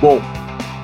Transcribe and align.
Bom, 0.00 0.20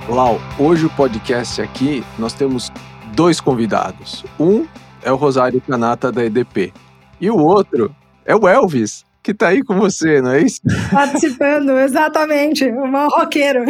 Lau, 0.08 0.40
hoje 0.58 0.86
o 0.86 0.90
podcast 0.90 1.62
aqui 1.62 2.02
nós 2.18 2.32
temos 2.32 2.72
dois 3.14 3.40
convidados. 3.40 4.24
Um 4.40 4.66
é 5.04 5.12
o 5.12 5.14
Rosário 5.16 5.60
Canata 5.60 6.10
da 6.10 6.24
EDP 6.24 6.72
e 7.20 7.30
o 7.30 7.36
outro 7.36 7.94
é 8.24 8.34
o 8.34 8.48
Elvis, 8.48 9.04
que 9.22 9.30
está 9.30 9.50
aí 9.50 9.62
com 9.62 9.78
você, 9.78 10.20
não 10.20 10.32
é 10.32 10.42
isso? 10.42 10.60
Participando, 10.90 11.78
exatamente, 11.78 12.64
o 12.64 12.88
mal 12.88 13.08
roqueiro. 13.08 13.60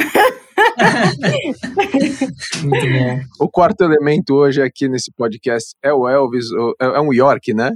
Muito 2.62 2.86
bom. 2.86 3.20
O 3.38 3.46
quarto 3.50 3.84
elemento 3.84 4.32
hoje 4.34 4.62
aqui 4.62 4.88
nesse 4.88 5.12
podcast 5.12 5.74
é 5.82 5.92
o 5.92 6.08
Elvis, 6.08 6.46
é 6.80 7.00
um 7.00 7.12
York, 7.12 7.52
né? 7.52 7.70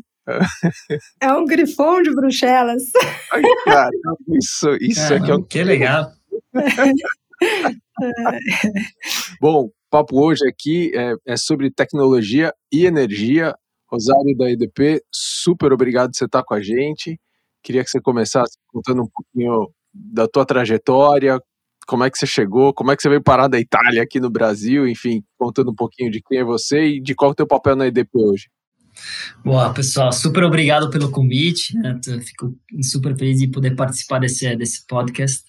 É 1.20 1.30
um 1.34 1.44
grifão 1.44 2.00
de 2.00 2.14
Bruxelas. 2.14 2.82
Ai, 3.30 3.42
cara, 3.66 3.90
isso, 4.38 4.70
isso 4.80 5.12
aqui 5.12 5.30
é 5.30 5.34
um... 5.34 5.42
Que 5.42 5.62
legal. 5.62 6.06
Bom, 9.40 9.64
o 9.64 9.72
papo 9.90 10.20
hoje 10.20 10.46
aqui 10.48 10.92
é, 10.94 11.14
é, 11.26 11.36
sobre 11.36 11.70
tecnologia 11.70 12.52
e 12.72 12.86
energia. 12.86 13.54
Rosário 13.90 14.36
da 14.36 14.50
EDP, 14.50 15.02
super 15.10 15.72
obrigado 15.72 16.10
por 16.10 16.18
você 16.18 16.26
estar 16.26 16.42
com 16.42 16.54
a 16.54 16.60
gente. 16.60 17.18
Queria 17.62 17.82
que 17.82 17.90
você 17.90 18.00
começasse 18.00 18.58
contando 18.68 19.02
um 19.02 19.08
pouquinho 19.08 19.70
da 19.94 20.28
tua 20.28 20.44
trajetória, 20.44 21.40
como 21.86 22.04
é 22.04 22.10
que 22.10 22.18
você 22.18 22.26
chegou, 22.26 22.74
como 22.74 22.90
é 22.90 22.96
que 22.96 23.00
você 23.00 23.08
veio 23.08 23.22
parar 23.22 23.48
da 23.48 23.58
Itália 23.58 24.02
aqui 24.02 24.20
no 24.20 24.28
Brasil, 24.28 24.86
enfim, 24.86 25.24
contando 25.38 25.70
um 25.70 25.74
pouquinho 25.74 26.10
de 26.10 26.20
quem 26.20 26.38
é 26.38 26.44
você 26.44 26.84
e 26.84 27.00
de 27.00 27.14
qual 27.14 27.30
é 27.30 27.32
o 27.32 27.34
teu 27.34 27.46
papel 27.46 27.76
na 27.76 27.86
EDP 27.86 28.10
hoje. 28.14 28.50
Boa, 29.44 29.72
pessoal, 29.72 30.12
super 30.12 30.44
obrigado 30.44 30.90
pelo 30.90 31.10
convite. 31.10 31.76
Né? 31.78 31.98
Fico 32.20 32.54
super 32.82 33.16
feliz 33.16 33.38
de 33.38 33.48
poder 33.48 33.74
participar 33.74 34.18
desse, 34.18 34.54
desse 34.56 34.86
podcast. 34.86 35.44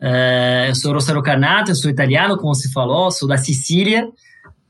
Uh, 0.00 0.68
eu 0.68 0.74
sou 0.76 0.92
Rossaro 0.92 1.22
Carnato, 1.22 1.72
eu 1.72 1.74
sou 1.74 1.90
italiano, 1.90 2.36
como 2.36 2.54
você 2.54 2.70
falou, 2.70 3.10
sou 3.10 3.28
da 3.28 3.36
Sicília. 3.36 4.08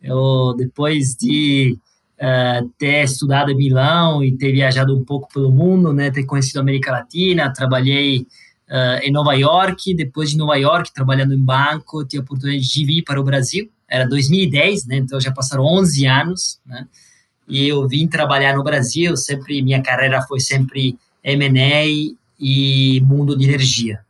Eu, 0.03 0.55
depois 0.57 1.15
de 1.15 1.77
uh, 2.19 2.69
ter 2.79 3.05
estudado 3.05 3.51
em 3.51 3.57
Milão 3.57 4.25
e 4.25 4.37
ter 4.37 4.53
viajado 4.53 4.97
um 4.97 5.05
pouco 5.05 5.29
pelo 5.33 5.51
mundo, 5.51 5.93
né, 5.93 6.11
ter 6.11 6.25
conhecido 6.25 6.59
a 6.59 6.63
América 6.63 6.93
Latina, 6.93 7.53
trabalhei 7.53 8.27
uh, 8.71 9.03
em 9.03 9.13
Nova 9.13 9.35
York. 9.35 9.95
Depois 9.95 10.31
de 10.31 10.39
Nova 10.39 10.57
York, 10.57 10.93
trabalhando 10.95 11.35
em 11.35 11.45
banco, 11.45 12.05
tive 12.05 12.23
a 12.23 12.25
oportunidade 12.25 12.67
de 12.67 12.85
vir 12.85 13.03
para 13.03 13.21
o 13.21 13.25
Brasil. 13.25 13.71
Era 13.87 14.09
2010, 14.09 14.87
né, 14.87 14.97
então 14.97 15.21
já 15.21 15.33
passaram 15.33 15.65
11 15.65 16.07
anos. 16.07 16.61
Né, 16.65 16.87
e 17.47 17.69
eu 17.69 17.87
vim 17.87 18.07
trabalhar 18.09 18.57
no 18.57 18.65
Brasil. 18.65 19.15
Sempre 19.17 19.61
minha 19.63 19.83
carreira 19.83 20.23
foi 20.23 20.41
sempre 20.41 20.99
M&A 21.23 21.85
e 22.41 23.01
mundo 23.01 23.37
de 23.37 23.45
energia. 23.45 24.01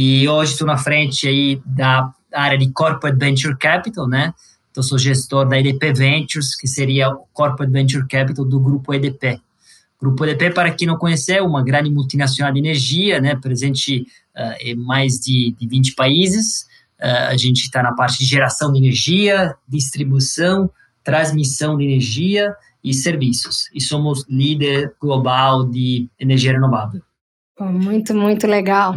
E 0.00 0.28
hoje 0.28 0.52
estou 0.52 0.64
na 0.64 0.78
frente 0.78 1.26
aí 1.26 1.60
da 1.66 2.14
área 2.32 2.56
de 2.56 2.70
Corporate 2.70 3.18
Venture 3.18 3.58
Capital, 3.58 4.06
né? 4.06 4.32
Então, 4.70 4.80
sou 4.80 4.96
gestor 4.96 5.44
da 5.48 5.58
EDP 5.58 5.92
Ventures, 5.92 6.54
que 6.54 6.68
seria 6.68 7.08
o 7.10 7.26
Corporate 7.32 7.72
Venture 7.72 8.06
Capital 8.06 8.44
do 8.44 8.60
Grupo 8.60 8.94
EDP. 8.94 9.40
Grupo 10.00 10.24
EDP, 10.24 10.52
para 10.54 10.70
quem 10.70 10.86
não 10.86 10.96
conhece, 10.96 11.32
é 11.32 11.42
uma 11.42 11.64
grande 11.64 11.90
multinacional 11.90 12.52
de 12.52 12.60
energia, 12.60 13.20
né? 13.20 13.34
Presente 13.34 14.06
uh, 14.36 14.54
em 14.60 14.76
mais 14.76 15.14
de, 15.14 15.52
de 15.58 15.66
20 15.66 15.96
países. 15.96 16.68
Uh, 17.00 17.30
a 17.30 17.36
gente 17.36 17.62
está 17.62 17.82
na 17.82 17.92
parte 17.92 18.20
de 18.20 18.24
geração 18.24 18.72
de 18.72 18.78
energia, 18.78 19.56
distribuição, 19.66 20.70
transmissão 21.02 21.76
de 21.76 21.82
energia 21.82 22.54
e 22.84 22.94
serviços. 22.94 23.68
E 23.74 23.80
somos 23.80 24.24
líder 24.28 24.94
global 25.00 25.68
de 25.68 26.08
energia 26.20 26.52
renovável. 26.52 27.02
Muito, 27.58 28.14
muito 28.14 28.46
legal. 28.46 28.94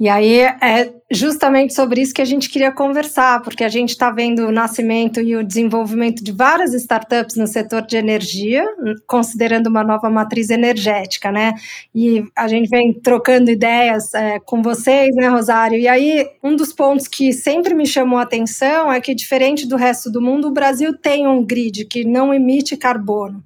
E 0.00 0.08
aí 0.08 0.38
é 0.40 0.90
justamente 1.10 1.74
sobre 1.74 2.00
isso 2.00 2.14
que 2.14 2.22
a 2.22 2.24
gente 2.24 2.48
queria 2.48 2.72
conversar, 2.72 3.42
porque 3.42 3.62
a 3.62 3.68
gente 3.68 3.90
está 3.90 4.10
vendo 4.10 4.46
o 4.46 4.50
nascimento 4.50 5.20
e 5.20 5.36
o 5.36 5.44
desenvolvimento 5.44 6.24
de 6.24 6.32
várias 6.32 6.72
startups 6.72 7.36
no 7.36 7.46
setor 7.46 7.82
de 7.82 7.98
energia, 7.98 8.64
considerando 9.06 9.66
uma 9.66 9.84
nova 9.84 10.08
matriz 10.08 10.48
energética, 10.48 11.30
né? 11.30 11.52
E 11.94 12.24
a 12.34 12.48
gente 12.48 12.70
vem 12.70 12.94
trocando 12.94 13.50
ideias 13.50 14.14
é, 14.14 14.40
com 14.40 14.62
vocês, 14.62 15.14
né, 15.14 15.28
Rosário? 15.28 15.78
E 15.78 15.86
aí, 15.86 16.26
um 16.42 16.56
dos 16.56 16.72
pontos 16.72 17.06
que 17.06 17.30
sempre 17.30 17.74
me 17.74 17.86
chamou 17.86 18.18
a 18.18 18.22
atenção 18.22 18.90
é 18.90 19.02
que, 19.02 19.14
diferente 19.14 19.68
do 19.68 19.76
resto 19.76 20.10
do 20.10 20.22
mundo, 20.22 20.48
o 20.48 20.52
Brasil 20.52 20.96
tem 20.96 21.28
um 21.28 21.44
grid 21.44 21.84
que 21.84 22.06
não 22.06 22.32
emite 22.32 22.74
carbono. 22.74 23.44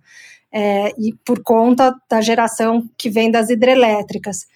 É, 0.53 0.91
e 0.97 1.13
por 1.25 1.43
conta 1.43 1.93
da 2.09 2.21
geração 2.21 2.89
que 2.97 3.11
vem 3.11 3.29
das 3.29 3.51
hidrelétricas. 3.51 4.47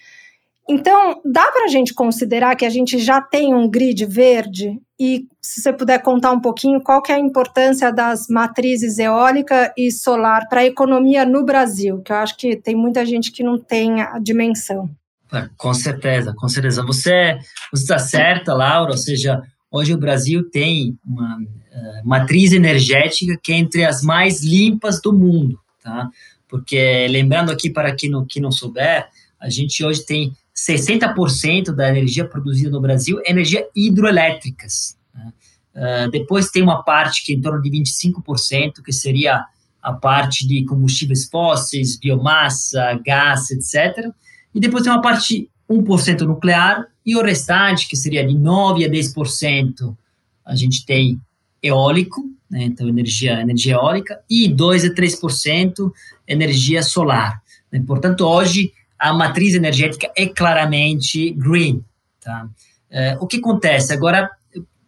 Então, 0.68 1.20
dá 1.24 1.50
para 1.50 1.64
a 1.64 1.68
gente 1.68 1.94
considerar 1.94 2.54
que 2.54 2.66
a 2.66 2.70
gente 2.70 2.98
já 2.98 3.22
tem 3.22 3.54
um 3.54 3.68
grid 3.68 4.04
verde? 4.04 4.78
E 5.00 5.26
se 5.40 5.62
você 5.62 5.72
puder 5.72 6.02
contar 6.02 6.30
um 6.32 6.40
pouquinho 6.40 6.82
qual 6.82 7.00
que 7.00 7.10
é 7.10 7.14
a 7.14 7.20
importância 7.20 7.90
das 7.90 8.26
matrizes 8.28 8.98
eólica 8.98 9.72
e 9.78 9.90
solar 9.90 10.46
para 10.46 10.60
a 10.60 10.66
economia 10.66 11.24
no 11.24 11.42
Brasil, 11.42 12.02
que 12.02 12.12
eu 12.12 12.16
acho 12.16 12.36
que 12.36 12.54
tem 12.54 12.76
muita 12.76 13.06
gente 13.06 13.32
que 13.32 13.42
não 13.42 13.58
tem 13.58 14.02
a 14.02 14.18
dimensão. 14.18 14.90
É, 15.32 15.48
com 15.56 15.72
certeza, 15.72 16.34
com 16.36 16.48
certeza. 16.48 16.84
Você 16.84 17.38
está 17.72 17.98
certa, 17.98 18.52
Laura, 18.52 18.90
ou 18.90 18.98
seja, 18.98 19.40
hoje 19.70 19.94
o 19.94 19.98
Brasil 19.98 20.50
tem 20.50 20.98
uma 21.02 21.36
uh, 21.36 22.06
matriz 22.08 22.52
energética 22.52 23.38
que 23.42 23.52
é 23.52 23.56
entre 23.56 23.84
as 23.84 24.02
mais 24.02 24.42
limpas 24.42 25.00
do 25.00 25.14
mundo, 25.14 25.58
tá? 25.82 26.10
Porque, 26.46 27.06
lembrando 27.08 27.52
aqui 27.52 27.70
para 27.70 27.94
quem 27.94 28.10
não, 28.10 28.24
quem 28.26 28.42
não 28.42 28.50
souber, 28.50 29.06
a 29.38 29.48
gente 29.48 29.84
hoje 29.84 30.04
tem 30.04 30.32
60% 30.66 31.72
da 31.72 31.88
energia 31.88 32.24
produzida 32.24 32.70
no 32.70 32.80
Brasil 32.80 33.20
é 33.24 33.30
energia 33.30 33.66
hidroelétricas. 33.76 34.96
Né? 35.14 35.32
Uh, 35.74 36.10
depois 36.10 36.50
tem 36.50 36.62
uma 36.62 36.82
parte 36.82 37.24
que 37.24 37.32
é 37.32 37.36
em 37.36 37.40
torno 37.40 37.62
de 37.62 37.70
25%, 37.70 38.82
que 38.84 38.92
seria 38.92 39.44
a 39.80 39.92
parte 39.92 40.46
de 40.46 40.64
combustíveis 40.64 41.26
fósseis, 41.26 41.96
biomassa, 41.96 43.00
gás, 43.04 43.50
etc. 43.50 44.10
E 44.52 44.58
depois 44.58 44.82
tem 44.82 44.92
uma 44.92 45.00
parte 45.00 45.48
1% 45.70 46.22
nuclear 46.22 46.86
e 47.06 47.16
o 47.16 47.22
restante, 47.22 47.88
que 47.88 47.96
seria 47.96 48.26
de 48.26 48.34
9% 48.34 48.84
a 48.84 48.90
10%, 48.90 49.96
a 50.44 50.56
gente 50.56 50.84
tem 50.84 51.20
eólico, 51.62 52.22
né? 52.50 52.64
então 52.64 52.88
energia, 52.88 53.40
energia 53.40 53.74
eólica, 53.74 54.20
e 54.28 54.48
2% 54.48 54.90
a 54.90 54.94
3% 54.94 55.92
energia 56.26 56.82
solar. 56.82 57.40
Né? 57.70 57.82
Portanto, 57.86 58.22
hoje 58.26 58.72
a 58.98 59.12
matriz 59.12 59.54
energética 59.54 60.10
é 60.16 60.26
claramente 60.26 61.30
green. 61.30 61.84
Tá? 62.20 62.48
É, 62.90 63.16
o 63.20 63.26
que 63.26 63.38
acontece? 63.38 63.92
Agora, 63.92 64.30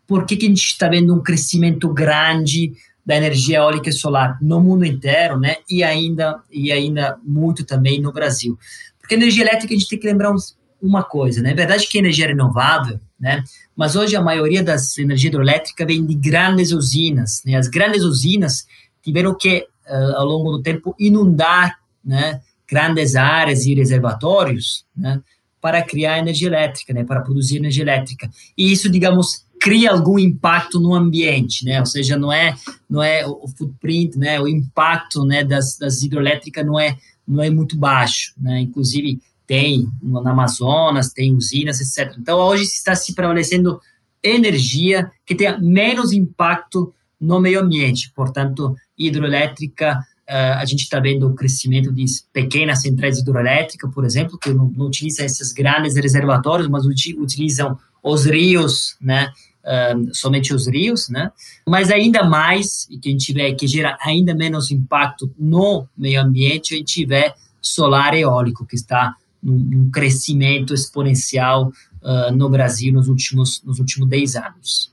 por 0.07 0.27
que, 0.27 0.37
que 0.37 0.47
a 0.47 0.49
gente 0.49 0.65
está 0.65 0.89
vendo 0.89 1.15
um 1.15 1.23
crescimento 1.23 1.89
grande 1.93 2.73
da 3.05 3.17
energia 3.17 3.59
eólica 3.59 3.89
e 3.89 3.93
solar 3.93 4.39
no 4.41 4.61
mundo 4.61 4.85
inteiro, 4.85 5.39
né? 5.39 5.57
E 5.69 5.83
ainda, 5.83 6.41
e 6.51 6.71
ainda 6.71 7.19
muito 7.25 7.65
também 7.65 8.01
no 8.01 8.13
Brasil. 8.13 8.59
Porque 9.01 9.15
a 9.15 9.19
energia 9.19 9.45
elétrica 9.45 9.75
a 9.75 9.77
gente 9.77 9.89
tem 9.89 9.99
que 9.99 10.07
lembrar 10.07 10.33
uma 10.81 11.03
coisa, 11.03 11.43
né? 11.43 11.51
É 11.53 11.55
verdade 11.55 11.87
que 11.87 11.99
a 11.99 12.01
energia 12.01 12.27
é 12.27 12.29
renovável, 12.29 13.01
né? 13.19 13.43
Mas 13.75 13.97
hoje 13.97 14.17
a 14.17 14.23
maioria 14.23 14.63
das 14.63 14.97
energias 14.99 15.33
hidrelétricas 15.33 15.87
vem 15.87 16.05
de 16.05 16.15
grandes 16.15 16.73
usinas, 16.73 17.43
né? 17.45 17.57
As 17.57 17.69
grandes 17.69 18.03
usinas 18.03 18.67
tiveram 19.03 19.35
que, 19.35 19.67
uh, 19.89 20.17
ao 20.17 20.27
longo 20.27 20.53
do 20.53 20.63
tempo, 20.63 20.95
inundar, 20.99 21.79
né? 22.05 22.41
Grandes 22.71 23.17
áreas 23.17 23.67
e 23.67 23.75
reservatórios, 23.75 24.85
né, 24.97 25.21
para 25.61 25.83
criar 25.83 26.19
energia 26.19 26.49
elétrica, 26.49 26.95
né, 26.95 27.05
para 27.05 27.21
produzir 27.21 27.57
energia 27.57 27.83
elétrica. 27.83 28.31
E 28.57 28.73
isso, 28.73 28.89
digamos, 28.89 29.45
cria 29.61 29.91
algum 29.91 30.19
impacto 30.19 30.81
no 30.81 30.95
ambiente, 30.95 31.67
né? 31.67 31.81
Ou 31.81 31.87
seja, 31.87 32.17
não 32.17 32.33
é 32.33 32.57
não 32.89 33.03
é 33.03 33.27
o 33.27 33.47
footprint, 33.47 34.17
né? 34.17 34.41
O 34.41 34.49
impacto, 34.49 35.23
né, 35.23 35.45
das, 35.45 35.77
das 35.77 36.03
hidrelétricas 36.03 36.65
não 36.65 36.81
é 36.81 36.97
não 37.29 37.43
é 37.43 37.51
muito 37.51 37.77
baixo, 37.77 38.33
né? 38.39 38.61
Inclusive 38.61 39.21
tem 39.47 39.87
no 40.03 40.27
Amazonas, 40.27 41.13
tem 41.13 41.35
usinas, 41.35 41.81
etc. 41.81 42.17
Então 42.19 42.39
hoje 42.39 42.63
está 42.63 42.95
se 42.95 43.15
prevalecendo 43.15 43.81
energia 44.23 45.11
que 45.27 45.35
tenha 45.35 45.59
menos 45.59 46.13
impacto 46.13 46.95
no 47.21 47.39
meio 47.39 47.61
ambiente, 47.61 48.11
portanto, 48.15 48.75
hidroelétrica 48.97 49.99
a 50.33 50.65
gente 50.65 50.83
está 50.83 51.01
vendo 51.01 51.27
o 51.27 51.35
crescimento 51.35 51.93
de 51.93 52.05
pequenas 52.33 52.83
centrais 52.83 53.19
hidroelétricas, 53.19 53.93
por 53.93 54.05
exemplo, 54.05 54.39
que 54.39 54.53
não, 54.53 54.71
não 54.77 54.87
utilizam 54.87 55.27
esses 55.27 55.53
grandes 55.53 55.97
reservatórios, 55.97 56.69
mas 56.69 56.85
utilizam 56.87 57.77
os 58.03 58.27
rios, 58.27 58.97
né? 59.01 59.33
Uh, 59.61 60.15
somente 60.15 60.55
os 60.55 60.67
rios, 60.67 61.09
né? 61.11 61.31
Mas 61.69 61.91
ainda 61.91 62.25
mais, 62.25 62.87
e 62.89 62.99
que 62.99 63.09
a 63.09 63.13
gente 63.13 63.33
vê 63.33 63.55
que 63.55 63.67
gera 63.67 63.99
ainda 64.01 64.35
menos 64.35 64.71
impacto 64.71 65.31
no 65.39 65.87
meio 65.97 66.21
ambiente, 66.23 66.75
a 66.75 66.79
gente 66.79 67.05
vê 67.05 67.35
solar 67.61 68.15
eólico, 68.15 68.65
que 68.65 68.75
está 68.75 69.15
num, 69.43 69.59
num 69.59 69.91
crescimento 69.91 70.73
exponencial 70.73 71.73
uh, 72.03 72.35
no 72.35 72.49
Brasil 72.49 72.93
nos 72.93 73.09
últimos, 73.09 73.63
nos 73.63 73.79
últimos 73.79 74.09
10 74.09 74.37
anos. 74.37 74.93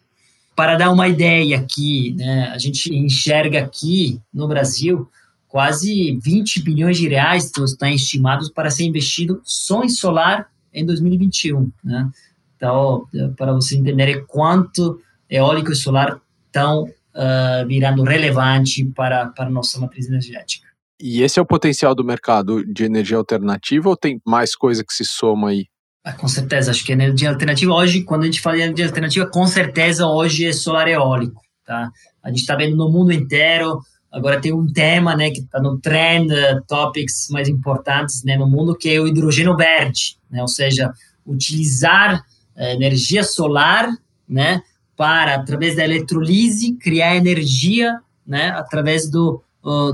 Para 0.56 0.75
dar 0.75 0.92
uma 0.92 1.07
ideia 1.07 1.60
aqui, 1.60 2.16
né, 2.18 2.50
a 2.50 2.57
gente 2.57 2.94
enxerga 2.94 3.60
aqui 3.60 4.19
no 4.34 4.48
Brasil 4.48 5.07
quase 5.48 6.18
20 6.22 6.62
bilhões 6.62 6.98
de 6.98 7.08
reais 7.08 7.46
estão 7.46 7.90
estimados 7.90 8.50
para 8.50 8.70
ser 8.70 8.84
investido 8.84 9.42
só 9.44 9.84
em 9.84 9.90
solar 9.90 10.50
em 10.74 10.86
2021, 10.86 11.72
né? 11.84 12.10
Então, 12.56 13.08
para 13.36 13.54
você 13.54 13.78
entender 13.78 14.26
quanto 14.26 15.00
eólico 15.30 15.72
e 15.72 15.76
solar 15.76 16.20
estão 16.48 16.84
uh, 16.84 17.68
virando 17.68 18.04
relevante 18.04 18.84
para, 18.86 19.28
para 19.28 19.46
a 19.46 19.52
nossa 19.52 19.80
matriz 19.80 20.08
energética. 20.08 20.68
E 21.00 21.22
esse 21.22 21.38
é 21.38 21.42
o 21.42 21.46
potencial 21.46 21.94
do 21.94 22.04
mercado 22.04 22.66
de 22.66 22.84
energia 22.84 23.18
alternativa 23.18 23.90
ou 23.90 23.96
tem 23.96 24.20
mais 24.26 24.56
coisa 24.56 24.84
que 24.84 24.94
se 24.94 25.06
soma 25.06 25.50
aí? 25.50 25.66
Ah, 26.04 26.14
com 26.14 26.28
certeza, 26.28 26.72
acho 26.72 26.84
que 26.84 26.92
energia 26.92 27.30
alternativa 27.30 27.74
hoje, 27.74 28.04
quando 28.04 28.24
a 28.24 28.26
gente 28.26 28.42
fala 28.42 28.56
de 28.56 28.64
energia 28.64 28.86
alternativa, 28.86 29.30
com 29.30 29.46
certeza 29.46 30.08
hoje 30.08 30.46
é 30.46 30.54
solar 30.54 30.88
eólico, 30.88 31.42
tá? 31.66 31.92
A 32.24 32.30
gente 32.30 32.40
está 32.40 32.56
vendo 32.56 32.76
no 32.76 32.90
mundo 32.90 33.12
inteiro, 33.12 33.80
agora 34.18 34.42
tem 34.42 34.54
um 34.54 34.68
tema, 34.68 35.16
né, 35.16 35.30
que 35.30 35.40
está 35.40 35.60
no 35.60 35.80
trend, 35.80 36.34
uh, 36.34 36.62
topics 36.68 37.28
mais 37.30 37.48
importantes, 37.48 38.24
né, 38.24 38.36
no 38.36 38.48
mundo, 38.48 38.75
que 38.75 38.90
é 38.90 39.00
o 39.00 39.08
hidrogênio 39.08 39.56
verde, 39.56 40.18
né? 40.30 40.42
Ou 40.42 40.48
seja, 40.48 40.92
utilizar 41.25 42.24
uh, 42.56 42.62
energia 42.62 43.24
solar, 43.24 43.90
né, 44.28 44.62
para 44.96 45.36
através 45.36 45.75
da 45.75 45.84
eletrolise 45.84 46.74
criar 46.74 47.16
energia, 47.16 48.00
né, 48.25 48.50
através 48.50 49.10
do 49.10 49.42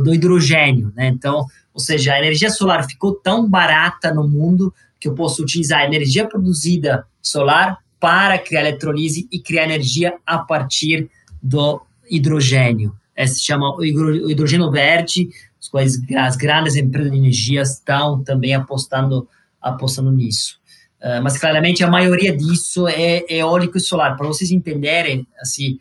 do 0.04 0.14
hidrogênio, 0.14 0.94
né? 0.96 1.08
Então, 1.08 1.48
ou 1.74 1.80
seja, 1.80 2.14
a 2.14 2.20
energia 2.20 2.52
solar 2.52 2.88
ficou 2.88 3.16
tão 3.16 3.50
barata 3.50 4.14
no 4.14 4.28
mundo 4.28 4.72
que 5.00 5.08
eu 5.08 5.16
posso 5.16 5.42
utilizar 5.42 5.80
a 5.80 5.86
energia 5.86 6.28
produzida 6.28 7.08
solar 7.20 7.80
para 8.00 8.38
criar 8.38 8.62
eletrolise 8.62 9.28
e 9.32 9.40
criar 9.40 9.64
energia 9.64 10.14
a 10.26 10.38
partir 10.38 11.10
do 11.42 11.82
hidrogênio. 12.08 12.94
Esse 13.16 13.36
se 13.36 13.46
chama 13.46 13.76
hidrogênio 13.82 14.72
verde, 14.72 15.30
as, 15.60 15.70
quais, 15.70 16.00
as 16.16 16.36
grandes 16.36 16.76
empresas 16.76 17.12
de 17.12 17.18
energia 17.18 17.62
estão 17.62 18.24
também 18.24 18.54
apostando, 18.54 19.28
apostando 19.62 20.12
nisso. 20.12 20.60
Uh, 21.02 21.22
mas 21.22 21.38
claramente 21.38 21.84
a 21.84 21.90
maioria 21.90 22.36
disso 22.36 22.88
é, 22.88 23.18
é 23.30 23.38
eólico 23.38 23.78
e 23.78 23.82
solar. 23.82 24.16
Para 24.16 24.28
vocês 24.28 24.52
entenderem, 24.52 25.28
assim, 25.40 25.80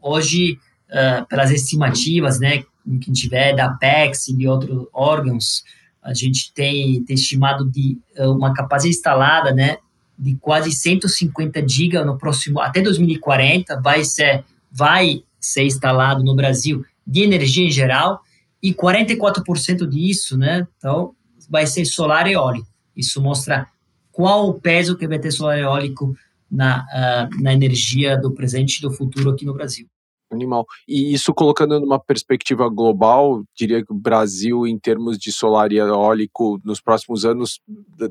hoje, 0.00 0.58
uh, 0.88 1.26
pelas 1.26 1.50
estimativas, 1.50 2.40
né, 2.40 2.64
quem 3.00 3.12
tiver 3.12 3.54
da 3.54 3.68
PEX 3.68 4.28
e 4.28 4.36
de 4.36 4.48
outros 4.48 4.86
órgãos, 4.92 5.64
a 6.02 6.14
gente 6.14 6.52
tem, 6.54 7.02
tem 7.04 7.14
estimado 7.14 7.68
de 7.68 7.98
eh, 8.14 8.28
uma 8.28 8.54
capacidade 8.54 8.96
instalada, 8.96 9.52
né, 9.52 9.78
de 10.16 10.36
quase 10.36 10.70
150 10.70 11.66
giga 11.68 12.04
no 12.04 12.16
próximo 12.16 12.60
até 12.60 12.80
2040 12.80 13.80
vai 13.80 14.04
ser 14.04 14.44
vai 14.70 15.22
ser 15.46 15.64
instalado 15.64 16.22
no 16.22 16.34
Brasil 16.34 16.84
de 17.06 17.22
energia 17.22 17.66
em 17.66 17.70
geral 17.70 18.20
e 18.62 18.74
44% 18.74 19.86
disso, 19.86 20.36
né, 20.36 20.66
então 20.76 21.14
vai 21.48 21.66
ser 21.66 21.84
solar 21.84 22.26
e 22.26 22.32
eólico. 22.32 22.66
Isso 22.96 23.20
mostra 23.20 23.66
qual 24.10 24.48
o 24.48 24.54
peso 24.54 24.96
que 24.96 25.06
vai 25.06 25.18
ter 25.18 25.30
solar 25.30 25.58
e 25.58 25.62
eólico 25.62 26.16
na, 26.50 26.84
uh, 26.84 27.42
na 27.42 27.52
energia 27.52 28.16
do 28.16 28.32
presente 28.32 28.78
e 28.78 28.80
do 28.82 28.90
futuro 28.90 29.30
aqui 29.30 29.44
no 29.44 29.54
Brasil. 29.54 29.86
Animal. 30.30 30.66
E 30.88 31.12
isso 31.12 31.32
colocando 31.32 31.78
numa 31.78 32.00
perspectiva 32.00 32.68
global, 32.68 33.44
diria 33.54 33.84
que 33.84 33.92
o 33.92 33.96
Brasil, 33.96 34.66
em 34.66 34.76
termos 34.76 35.18
de 35.18 35.30
solar 35.30 35.70
e 35.70 35.76
eólico, 35.76 36.60
nos 36.64 36.80
próximos 36.80 37.24
anos, 37.24 37.60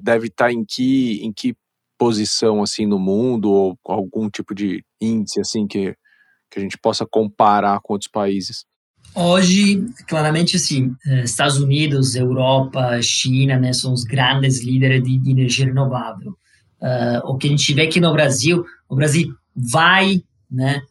deve 0.02 0.28
estar 0.28 0.52
em 0.52 0.64
que, 0.64 1.22
em 1.26 1.34
que 1.34 1.56
posição 1.98 2.62
assim 2.64 2.86
no 2.86 2.98
mundo, 2.98 3.52
ou 3.52 3.78
algum 3.84 4.30
tipo 4.30 4.56
de 4.56 4.84
índice 5.02 5.42
assim 5.42 5.68
que, 5.68 5.94
que 6.50 6.60
a 6.60 6.62
gente 6.62 6.78
possa 6.78 7.06
comparar 7.06 7.80
com 7.82 7.94
outros 7.94 8.10
países? 8.10 8.66
Hoje, 9.14 9.86
claramente, 10.08 10.58
assim, 10.58 10.94
eh, 11.06 11.24
Estados 11.24 11.58
Unidos, 11.58 12.16
Europa, 12.16 13.02
China, 13.02 13.58
né, 13.58 13.72
são 13.72 13.94
os 13.94 14.04
grandes 14.04 14.62
líderes 14.62 15.04
de, 15.04 15.18
de 15.18 15.32
energia 15.32 15.66
renovável. 15.66 16.36
Uh, 16.82 17.32
o 17.32 17.38
que 17.38 17.48
a 17.48 17.50
gente 17.50 17.74
vê 17.74 17.84
aqui 17.84 18.00
no 18.02 18.12
Brasil, 18.12 18.66
o 18.90 18.96
Brasil 18.96 19.34
vai, 19.56 20.22
né, 20.52 20.82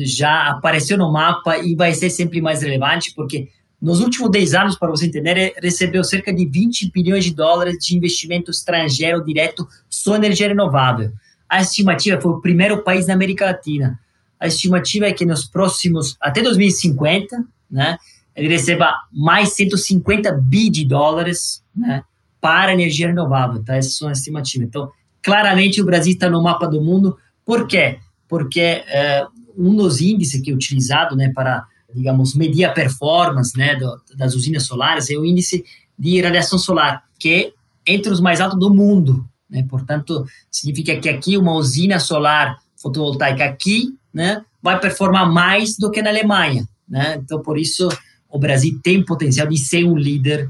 já 0.00 0.48
apareceu 0.48 0.96
no 0.96 1.12
mapa 1.12 1.58
e 1.58 1.74
vai 1.74 1.92
ser 1.92 2.10
sempre 2.10 2.40
mais 2.40 2.62
relevante, 2.62 3.12
porque 3.14 3.48
nos 3.80 4.00
últimos 4.00 4.30
10 4.30 4.54
anos, 4.54 4.78
para 4.78 4.90
você 4.90 5.06
entender, 5.06 5.54
recebeu 5.60 6.04
cerca 6.04 6.32
de 6.32 6.46
20 6.46 6.92
bilhões 6.92 7.24
de 7.24 7.34
dólares 7.34 7.78
de 7.84 7.96
investimento 7.96 8.50
estrangeiro 8.52 9.24
direto 9.24 9.66
só 9.90 10.14
energia 10.14 10.46
renovável. 10.46 11.10
A 11.48 11.60
estimativa 11.60 12.20
foi 12.20 12.30
o 12.30 12.40
primeiro 12.40 12.84
país 12.84 13.08
na 13.08 13.14
América 13.14 13.46
Latina. 13.46 13.98
A 14.42 14.48
estimativa 14.48 15.06
é 15.06 15.12
que 15.12 15.24
nos 15.24 15.44
próximos, 15.44 16.16
até 16.20 16.42
2050, 16.42 17.44
né, 17.70 17.96
ele 18.34 18.48
receba 18.48 18.92
mais 19.12 19.54
150 19.54 20.32
bi 20.32 20.68
de 20.68 20.84
dólares 20.84 21.62
né, 21.72 22.02
para 22.40 22.72
energia 22.72 23.06
renovável. 23.06 23.62
Tá? 23.62 23.76
Essas 23.76 23.96
são 23.96 24.08
as 24.08 24.18
estimativas. 24.18 24.66
Então, 24.66 24.90
claramente 25.22 25.80
o 25.80 25.84
Brasil 25.84 26.14
está 26.14 26.28
no 26.28 26.42
mapa 26.42 26.66
do 26.66 26.82
mundo. 26.82 27.16
Por 27.46 27.68
quê? 27.68 28.00
Porque 28.26 28.60
é, 28.60 29.24
um 29.56 29.76
dos 29.76 30.00
índices 30.00 30.42
que 30.42 30.50
é 30.50 30.54
utilizado 30.54 31.14
né, 31.14 31.30
para, 31.32 31.64
digamos, 31.94 32.34
medir 32.34 32.64
a 32.64 32.72
performance 32.72 33.56
né, 33.56 33.76
do, 33.76 34.02
das 34.16 34.34
usinas 34.34 34.64
solares 34.64 35.08
é 35.08 35.14
o 35.14 35.24
índice 35.24 35.64
de 35.96 36.20
radiação 36.20 36.58
solar, 36.58 37.04
que 37.16 37.32
é 37.32 37.52
entre 37.86 38.10
os 38.10 38.18
mais 38.18 38.40
altos 38.40 38.58
do 38.58 38.74
mundo. 38.74 39.24
Né? 39.48 39.64
Portanto, 39.70 40.26
significa 40.50 40.98
que 40.98 41.08
aqui 41.08 41.38
uma 41.38 41.52
usina 41.52 42.00
solar 42.00 42.58
fotovoltaica 42.76 43.44
aqui 43.44 43.96
né, 44.12 44.44
vai 44.62 44.78
performar 44.78 45.30
mais 45.30 45.76
do 45.76 45.90
que 45.90 46.02
na 46.02 46.10
Alemanha. 46.10 46.66
Né? 46.88 47.16
Então, 47.16 47.40
por 47.40 47.58
isso, 47.58 47.88
o 48.28 48.38
Brasil 48.38 48.78
tem 48.82 49.04
potencial 49.04 49.46
de 49.46 49.58
ser 49.58 49.84
um 49.84 49.96
líder, 49.96 50.48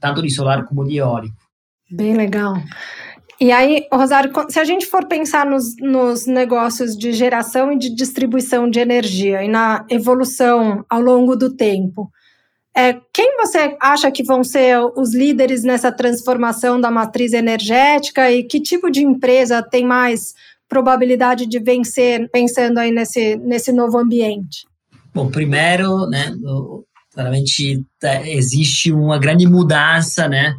tanto 0.00 0.22
de 0.22 0.30
solar 0.30 0.64
como 0.64 0.84
de 0.84 0.96
eólico. 0.96 1.36
Bem 1.90 2.14
legal. 2.14 2.54
E 3.40 3.52
aí, 3.52 3.86
Rosário, 3.92 4.32
se 4.48 4.58
a 4.58 4.64
gente 4.64 4.84
for 4.84 5.06
pensar 5.06 5.46
nos, 5.46 5.76
nos, 5.80 6.26
negócios 6.26 6.96
de 6.96 7.12
geração 7.12 7.72
e 7.72 7.78
de 7.78 7.94
distribuição 7.94 8.68
de 8.68 8.80
energia 8.80 9.44
e 9.44 9.48
na 9.48 9.86
evolução 9.88 10.84
ao 10.90 11.00
longo 11.00 11.36
do 11.36 11.54
tempo, 11.54 12.10
é, 12.76 13.00
quem 13.12 13.36
você 13.36 13.76
acha 13.80 14.10
que 14.10 14.24
vão 14.24 14.42
ser 14.42 14.78
os 14.96 15.14
líderes 15.14 15.62
nessa 15.62 15.92
transformação 15.92 16.80
da 16.80 16.90
matriz 16.90 17.32
energética 17.32 18.30
e 18.30 18.42
que 18.42 18.60
tipo 18.60 18.90
de 18.90 19.04
empresa 19.04 19.62
tem 19.62 19.84
mais 19.84 20.34
probabilidade 20.68 21.46
de 21.46 21.58
vencer 21.58 22.28
pensando 22.30 22.78
aí 22.78 22.90
nesse, 22.90 23.36
nesse 23.36 23.72
novo 23.72 23.98
ambiente? 23.98 24.66
Bom, 25.14 25.30
primeiro, 25.30 26.06
né, 26.08 26.32
claramente 27.12 27.84
tá, 27.98 28.26
existe 28.28 28.92
uma 28.92 29.18
grande 29.18 29.46
mudança, 29.46 30.28
né, 30.28 30.54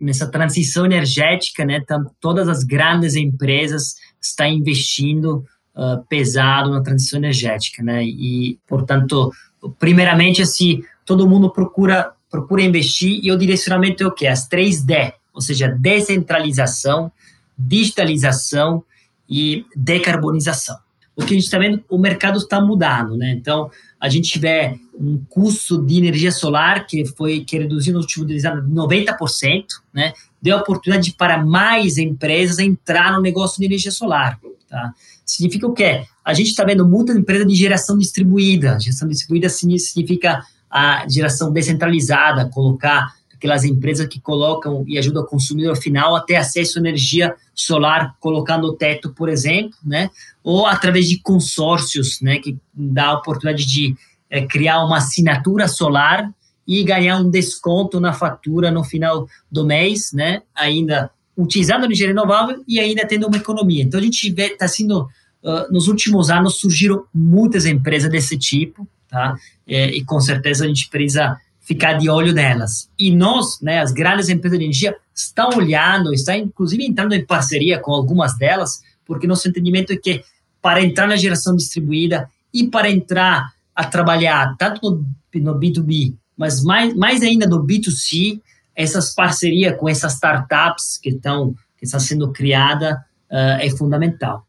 nessa, 0.00 0.30
transição 0.30 0.84
energética, 0.84 1.64
né, 1.64 1.82
todas 2.20 2.48
as 2.48 2.62
grandes 2.62 3.16
empresas 3.16 3.94
estão 4.20 4.46
investindo 4.46 5.44
uh, 5.74 6.04
pesado 6.08 6.70
na 6.70 6.82
transição 6.82 7.18
energética, 7.18 7.82
né, 7.82 8.04
e, 8.04 8.58
portanto, 8.68 9.32
primeiramente, 9.78 10.42
assim, 10.42 10.82
todo 11.04 11.28
mundo 11.28 11.50
procura, 11.50 12.12
procura 12.30 12.62
investir 12.62 13.20
e 13.22 13.32
o 13.32 13.38
direcionamento 13.38 14.04
é 14.04 14.06
o 14.06 14.12
quê? 14.12 14.26
As 14.26 14.46
três 14.46 14.82
D, 14.82 15.12
ou 15.34 15.40
seja, 15.40 15.68
descentralização, 15.68 17.10
digitalização 17.58 18.84
e 19.28 19.64
decarbonização. 19.74 20.76
O 21.14 21.20
que 21.20 21.34
a 21.34 21.36
gente 21.36 21.44
está 21.44 21.58
vendo, 21.58 21.84
o 21.90 21.98
mercado 21.98 22.38
está 22.38 22.60
mudando, 22.60 23.16
né, 23.16 23.32
então, 23.32 23.70
a 24.00 24.08
gente 24.08 24.30
tiver 24.30 24.78
um 24.98 25.22
custo 25.28 25.80
de 25.84 25.98
energia 25.98 26.32
solar 26.32 26.86
que 26.86 27.06
foi 27.06 27.44
que 27.44 27.56
reduziu 27.56 27.94
nos 27.94 28.02
últimos 28.04 28.44
anos 28.44 28.68
90%, 28.68 29.64
né? 29.94 30.12
Deu 30.40 30.56
oportunidade 30.58 31.12
para 31.12 31.44
mais 31.44 31.98
empresas 31.98 32.58
entrar 32.58 33.12
no 33.12 33.20
negócio 33.20 33.60
de 33.60 33.66
energia 33.66 33.92
solar, 33.92 34.40
tá? 34.68 34.92
Significa 35.24 35.68
o 35.68 35.72
quê? 35.72 36.04
A 36.24 36.34
gente 36.34 36.48
está 36.48 36.64
vendo 36.64 36.86
muita 36.86 37.12
empresa 37.12 37.46
de 37.46 37.54
geração 37.54 37.96
distribuída. 37.96 38.78
Geração 38.80 39.08
distribuída 39.08 39.48
significa 39.48 40.44
a 40.68 41.06
geração 41.08 41.52
descentralizada, 41.52 42.48
colocar 42.48 43.14
aquelas 43.42 43.64
empresas 43.64 44.06
que 44.06 44.20
colocam 44.20 44.84
e 44.86 44.96
ajudam 44.96 45.24
o 45.24 45.26
consumidor 45.26 45.76
final 45.76 46.14
a 46.14 46.20
ter 46.20 46.36
acesso 46.36 46.78
à 46.78 46.80
energia 46.80 47.34
solar, 47.52 48.14
colocando 48.20 48.68
o 48.68 48.72
teto, 48.72 49.12
por 49.12 49.28
exemplo, 49.28 49.76
né? 49.84 50.08
Ou 50.44 50.64
através 50.64 51.08
de 51.08 51.18
consórcios, 51.18 52.20
né? 52.20 52.38
Que 52.38 52.56
dá 52.72 53.06
a 53.06 53.14
oportunidade 53.14 53.66
de 53.66 53.96
é, 54.30 54.46
criar 54.46 54.84
uma 54.84 54.98
assinatura 54.98 55.66
solar 55.66 56.32
e 56.66 56.84
ganhar 56.84 57.18
um 57.18 57.28
desconto 57.28 57.98
na 57.98 58.12
fatura 58.12 58.70
no 58.70 58.84
final 58.84 59.26
do 59.50 59.66
mês, 59.66 60.12
né? 60.12 60.42
Ainda 60.54 61.10
utilizando 61.36 61.84
energia 61.84 62.06
renovável 62.06 62.62
e 62.68 62.78
ainda 62.78 63.04
tendo 63.04 63.26
uma 63.26 63.36
economia. 63.36 63.82
Então 63.82 63.98
a 63.98 64.02
gente 64.04 64.32
está 64.38 64.68
sendo 64.68 65.00
uh, 65.42 65.72
nos 65.72 65.88
últimos 65.88 66.30
anos 66.30 66.60
surgiram 66.60 67.06
muitas 67.12 67.66
empresas 67.66 68.08
desse 68.08 68.38
tipo, 68.38 68.86
tá? 69.08 69.34
É, 69.66 69.86
e 69.90 70.04
com 70.04 70.20
certeza 70.20 70.64
a 70.64 70.68
gente 70.68 70.88
precisa 70.88 71.36
ficar 71.62 71.94
de 71.94 72.10
olho 72.10 72.34
nelas. 72.34 72.90
E 72.98 73.14
nós, 73.14 73.60
né, 73.62 73.80
as 73.80 73.92
grandes 73.92 74.28
empresas 74.28 74.58
de 74.58 74.64
energia, 74.64 74.96
estão 75.14 75.48
olhando, 75.56 76.12
estão 76.12 76.34
inclusive 76.34 76.84
entrando 76.84 77.14
em 77.14 77.24
parceria 77.24 77.78
com 77.78 77.92
algumas 77.92 78.36
delas, 78.36 78.82
porque 79.06 79.26
nosso 79.26 79.48
entendimento 79.48 79.92
é 79.92 79.96
que 79.96 80.22
para 80.60 80.82
entrar 80.82 81.06
na 81.06 81.16
geração 81.16 81.56
distribuída 81.56 82.28
e 82.52 82.68
para 82.68 82.90
entrar 82.90 83.52
a 83.74 83.84
trabalhar 83.84 84.54
tanto 84.58 84.80
no, 84.82 85.06
no 85.40 85.58
B2B, 85.58 86.14
mas 86.36 86.62
mais, 86.62 86.94
mais 86.94 87.22
ainda 87.22 87.46
no 87.46 87.64
B2C, 87.64 88.40
essas 88.74 89.14
parcerias 89.14 89.76
com 89.78 89.88
essas 89.88 90.14
startups 90.14 90.98
que 90.98 91.10
estão 91.10 91.54
que 91.78 91.86
estão 91.86 91.98
sendo 91.98 92.30
criadas 92.30 92.94
uh, 92.94 93.58
é 93.60 93.68
fundamental. 93.70 94.46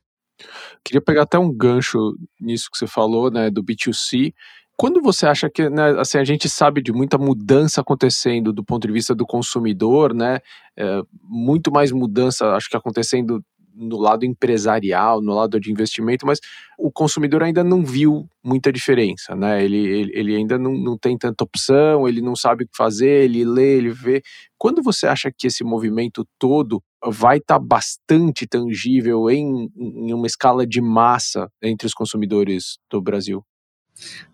Queria 0.83 1.01
pegar 1.01 1.23
até 1.23 1.39
um 1.39 1.51
gancho 1.51 2.15
nisso 2.39 2.69
que 2.71 2.77
você 2.77 2.85
falou, 2.85 3.31
né, 3.31 3.49
do 3.49 3.63
B2C. 3.63 4.33
Quando 4.77 5.01
você 5.01 5.27
acha 5.27 5.49
que, 5.49 5.69
né, 5.69 5.91
assim, 5.99 6.17
a 6.17 6.23
gente 6.23 6.49
sabe 6.49 6.81
de 6.81 6.91
muita 6.91 7.17
mudança 7.17 7.81
acontecendo 7.81 8.51
do 8.51 8.63
ponto 8.63 8.87
de 8.87 8.93
vista 8.93 9.13
do 9.13 9.25
consumidor, 9.25 10.13
né, 10.13 10.39
é, 10.75 11.01
muito 11.23 11.71
mais 11.71 11.91
mudança, 11.91 12.55
acho 12.55 12.69
que 12.69 12.77
acontecendo 12.77 13.43
no 13.75 13.97
lado 13.97 14.25
empresarial, 14.25 15.21
no 15.21 15.33
lado 15.33 15.59
de 15.59 15.71
investimento, 15.71 16.25
mas 16.25 16.39
o 16.77 16.91
consumidor 16.91 17.43
ainda 17.43 17.63
não 17.63 17.83
viu 17.83 18.27
muita 18.43 18.71
diferença, 18.71 19.35
né? 19.35 19.63
Ele, 19.63 19.77
ele, 19.77 20.11
ele, 20.13 20.35
ainda 20.35 20.57
não, 20.57 20.73
não 20.73 20.97
tem 20.97 21.17
tanta 21.17 21.43
opção, 21.43 22.07
ele 22.07 22.21
não 22.21 22.35
sabe 22.35 22.63
o 22.63 22.67
que 22.67 22.77
fazer, 22.77 23.23
ele 23.23 23.43
lê, 23.43 23.77
ele 23.77 23.89
vê. 23.89 24.21
Quando 24.57 24.83
você 24.83 25.07
acha 25.07 25.31
que 25.35 25.47
esse 25.47 25.63
movimento 25.63 26.25
todo 26.37 26.81
vai 27.03 27.37
estar 27.37 27.59
tá 27.59 27.65
bastante 27.65 28.45
tangível 28.47 29.29
em, 29.29 29.69
em 29.75 30.13
uma 30.13 30.27
escala 30.27 30.65
de 30.67 30.81
massa 30.81 31.49
entre 31.61 31.87
os 31.87 31.93
consumidores 31.93 32.77
do 32.91 33.01
Brasil? 33.01 33.43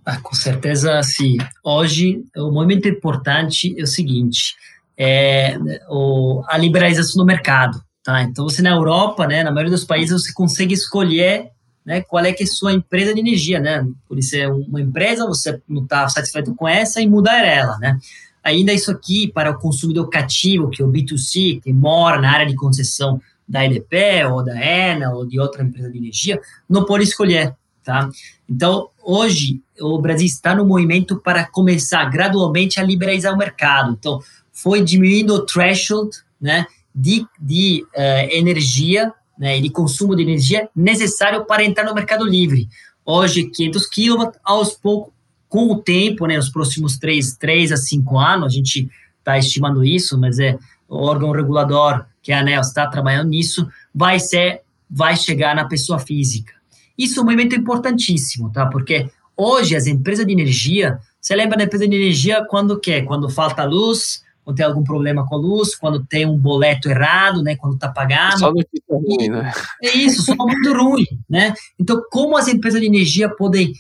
Ah, 0.06 0.20
com 0.22 0.34
certeza, 0.34 1.02
sim. 1.04 1.38
Hoje, 1.64 2.24
o 2.36 2.52
movimento 2.52 2.88
importante 2.88 3.76
é 3.78 3.84
o 3.84 3.88
seguinte: 3.88 4.56
é 4.98 5.58
o, 5.90 6.44
a 6.48 6.58
liberalização 6.58 7.22
do 7.22 7.26
mercado. 7.26 7.82
Tá? 8.04 8.24
Então, 8.24 8.46
você 8.46 8.62
na 8.62 8.72
Europa, 8.72 9.28
né, 9.28 9.44
na 9.44 9.52
maioria 9.52 9.72
dos 9.72 9.86
países, 9.86 10.12
você 10.12 10.34
consegue 10.34 10.74
escolher 10.74 11.52
né, 11.86 12.02
qual 12.02 12.24
é 12.24 12.34
que 12.34 12.44
é 12.44 12.46
sua 12.46 12.74
empresa 12.74 13.14
de 13.14 13.20
energia. 13.20 13.60
Né? 13.60 13.86
Por 14.08 14.18
isso, 14.18 14.36
é 14.36 14.48
uma 14.48 14.82
empresa, 14.82 15.26
você 15.26 15.62
não 15.68 15.84
está 15.84 16.08
satisfeito 16.10 16.54
com 16.56 16.68
essa 16.68 17.02
e 17.02 17.08
mudar 17.08 17.46
ela. 17.46 17.78
Né? 17.78 18.00
Ainda 18.44 18.74
isso 18.74 18.92
aqui, 18.92 19.32
para 19.32 19.52
o 19.52 19.60
consumidor 19.60 20.10
cativo, 20.10 20.70
que 20.70 20.82
é 20.82 20.86
o 20.86 20.92
B2C, 20.92 21.62
que 21.62 21.74
mora 21.74 22.20
na 22.20 22.32
área 22.32 22.46
de 22.46 22.56
concessão 22.56 23.22
da 23.48 23.66
EDP, 23.66 24.26
ou 24.32 24.44
da 24.44 24.56
ENA, 24.64 25.12
ou 25.12 25.26
de 25.26 25.40
outra 25.40 25.64
empresa 25.64 25.92
de 25.92 25.98
energia, 25.98 26.40
não 26.70 26.86
pode 26.86 27.04
escolher. 27.04 27.56
Tá? 27.90 28.08
Então, 28.48 28.90
hoje, 29.04 29.60
o 29.82 29.98
Brasil 30.00 30.28
está 30.28 30.54
no 30.54 30.64
movimento 30.64 31.20
para 31.20 31.44
começar 31.44 32.06
gradualmente 32.06 32.80
a 32.80 32.84
liberalizar 32.84 33.34
o 33.34 33.38
mercado. 33.38 33.98
Então, 34.00 34.22
foi 34.54 34.84
diminuindo 34.84 35.34
o 35.34 35.44
threshold 35.44 36.12
né, 36.40 36.68
de, 36.94 37.26
de 37.42 37.84
uh, 37.96 38.30
energia 38.30 39.12
né, 39.40 39.60
de 39.60 39.72
consumo 39.72 40.16
de 40.16 40.22
energia 40.22 40.70
necessário 40.76 41.46
para 41.46 41.64
entrar 41.64 41.84
no 41.84 41.96
mercado 41.96 42.24
livre. 42.26 42.70
Hoje, 43.04 43.46
500 43.46 43.88
kW, 43.88 44.32
aos 44.44 44.74
poucos, 44.74 45.12
com 45.48 45.72
o 45.72 45.82
tempo, 45.82 46.28
né, 46.28 46.38
nos 46.38 46.50
próximos 46.50 47.00
3, 47.00 47.38
3 47.38 47.72
a 47.72 47.78
5 47.78 48.20
anos, 48.20 48.46
a 48.46 48.56
gente 48.56 48.88
está 49.18 49.36
estimando 49.36 49.84
isso, 49.84 50.16
mas 50.16 50.38
é 50.38 50.60
o 50.88 50.98
órgão 50.98 51.32
regulador, 51.32 52.06
que 52.22 52.32
é 52.32 52.36
a 52.36 52.42
ANEL, 52.42 52.62
está 52.62 52.86
trabalhando 52.86 53.30
nisso, 53.30 53.68
vai 53.96 54.20
ser, 54.20 54.62
vai 54.88 55.18
chegar 55.18 55.56
na 55.56 55.66
pessoa 55.66 55.98
física. 55.98 56.59
Isso 57.00 57.20
é 57.20 57.24
um 57.24 57.26
movimento 57.26 57.56
importantíssimo, 57.56 58.52
tá? 58.52 58.66
Porque 58.66 59.10
hoje 59.38 59.74
as 59.76 59.88
empresas 59.88 60.26
de 60.26 60.34
energia, 60.34 61.00
você 61.22 61.34
lembra 61.34 61.58
da 61.58 61.64
empresa 61.64 61.88
de 61.88 61.96
energia 61.96 62.46
quando 62.46 62.78
quer? 62.78 63.06
Quando 63.06 63.30
falta 63.30 63.64
luz, 63.64 64.22
quando 64.44 64.58
tem 64.58 64.66
algum 64.66 64.84
problema 64.84 65.26
com 65.26 65.36
a 65.36 65.38
luz, 65.38 65.76
quando 65.76 66.06
tem 66.06 66.26
um 66.26 66.38
boleto 66.38 66.90
errado, 66.90 67.42
né? 67.42 67.56
Quando 67.56 67.76
está 67.76 67.88
pagado. 67.88 68.40
Só 68.40 68.52
notícia 68.52 68.84
ruim, 68.90 69.30
né? 69.30 69.52
É 69.82 69.96
isso, 69.96 70.24
só 70.24 70.36
muito 70.36 70.74
ruim, 70.74 71.06
né? 71.30 71.54
Então, 71.80 72.04
como 72.12 72.36
as 72.36 72.50
empresas 72.50 72.82
de 72.82 72.88
energia 72.88 73.30
podem, 73.30 73.72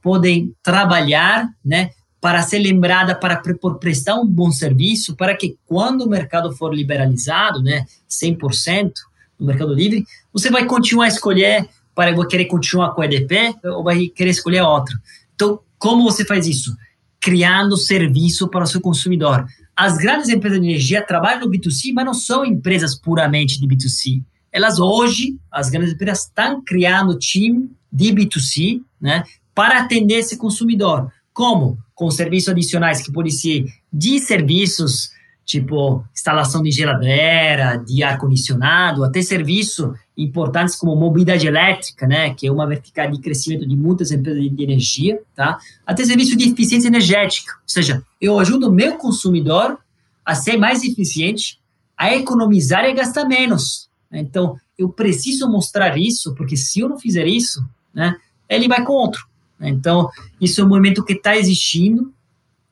podem 0.00 0.54
trabalhar, 0.62 1.48
né? 1.64 1.90
Para 2.20 2.42
ser 2.42 2.58
lembrada, 2.58 3.14
para 3.14 3.40
prestar 3.80 4.16
um 4.16 4.26
bom 4.26 4.50
serviço, 4.50 5.16
para 5.16 5.36
que 5.36 5.56
quando 5.66 6.02
o 6.02 6.08
mercado 6.08 6.52
for 6.52 6.74
liberalizado, 6.74 7.62
né, 7.62 7.86
100% 8.08 8.92
no 9.38 9.46
mercado 9.46 9.72
livre, 9.72 10.04
você 10.32 10.50
vai 10.50 10.66
continuar 10.66 11.04
a 11.04 11.08
escolher 11.08 11.68
para 11.98 12.14
querer 12.28 12.44
continuar 12.44 12.94
com 12.94 13.00
o 13.00 13.04
EDP 13.04 13.56
ou 13.64 13.82
vai 13.82 14.06
querer 14.06 14.30
escolher 14.30 14.60
outro. 14.60 14.96
Então, 15.34 15.58
como 15.76 16.04
você 16.04 16.24
faz 16.24 16.46
isso? 16.46 16.72
Criando 17.18 17.76
serviço 17.76 18.46
para 18.46 18.62
o 18.62 18.66
seu 18.68 18.80
consumidor. 18.80 19.44
As 19.74 19.98
grandes 19.98 20.28
empresas 20.28 20.60
de 20.60 20.68
energia 20.68 21.04
trabalham 21.04 21.40
no 21.40 21.50
B2C, 21.50 21.92
mas 21.92 22.04
não 22.04 22.14
são 22.14 22.46
empresas 22.46 22.94
puramente 22.94 23.60
de 23.60 23.66
B2C. 23.66 24.22
Elas 24.52 24.78
hoje, 24.78 25.40
as 25.50 25.70
grandes 25.70 25.92
empresas 25.92 26.26
estão 26.26 26.62
criando 26.62 27.18
time 27.18 27.68
de 27.92 28.12
B2C, 28.12 28.80
né, 29.00 29.24
para 29.52 29.80
atender 29.80 30.18
esse 30.20 30.36
consumidor. 30.36 31.10
Como? 31.32 31.78
Com 31.96 32.12
serviços 32.12 32.50
adicionais 32.50 33.02
que 33.02 33.10
podem 33.10 33.32
ser 33.32 33.64
de 33.92 34.20
serviços 34.20 35.10
tipo 35.48 36.04
instalação 36.14 36.62
de 36.62 36.70
geladeira, 36.70 37.78
de 37.78 38.02
ar-condicionado, 38.02 39.02
até 39.02 39.22
serviço 39.22 39.94
importantes 40.18 40.74
como 40.74 40.96
mobilidade 40.96 41.46
elétrica, 41.46 42.06
né, 42.06 42.34
que 42.34 42.46
é 42.46 42.52
uma 42.52 42.66
vertical 42.66 43.10
de 43.10 43.20
crescimento 43.20 43.66
de 43.66 43.76
muitas 43.76 44.10
empresas 44.10 44.42
de 44.42 44.62
energia, 44.62 45.20
tá? 45.34 45.58
Até 45.86 46.04
serviço 46.04 46.36
de 46.36 46.50
eficiência 46.50 46.88
energética, 46.88 47.52
ou 47.54 47.68
seja, 47.68 48.02
eu 48.20 48.38
ajudo 48.38 48.68
o 48.68 48.72
meu 48.72 48.96
consumidor 48.96 49.78
a 50.24 50.34
ser 50.34 50.56
mais 50.56 50.82
eficiente, 50.82 51.60
a 51.96 52.14
economizar 52.14 52.84
e 52.84 52.90
a 52.90 52.94
gastar 52.94 53.24
menos. 53.24 53.88
Então, 54.12 54.56
eu 54.76 54.88
preciso 54.88 55.48
mostrar 55.48 55.96
isso, 55.96 56.34
porque 56.34 56.56
se 56.56 56.80
eu 56.80 56.88
não 56.88 56.98
fizer 56.98 57.26
isso, 57.26 57.64
né, 57.94 58.16
ele 58.48 58.68
vai 58.68 58.84
com 58.84 58.92
outro. 58.92 59.26
Então, 59.60 60.10
isso 60.40 60.60
é 60.60 60.64
um 60.64 60.68
movimento 60.68 61.04
que 61.04 61.14
está 61.14 61.36
existindo, 61.36 62.12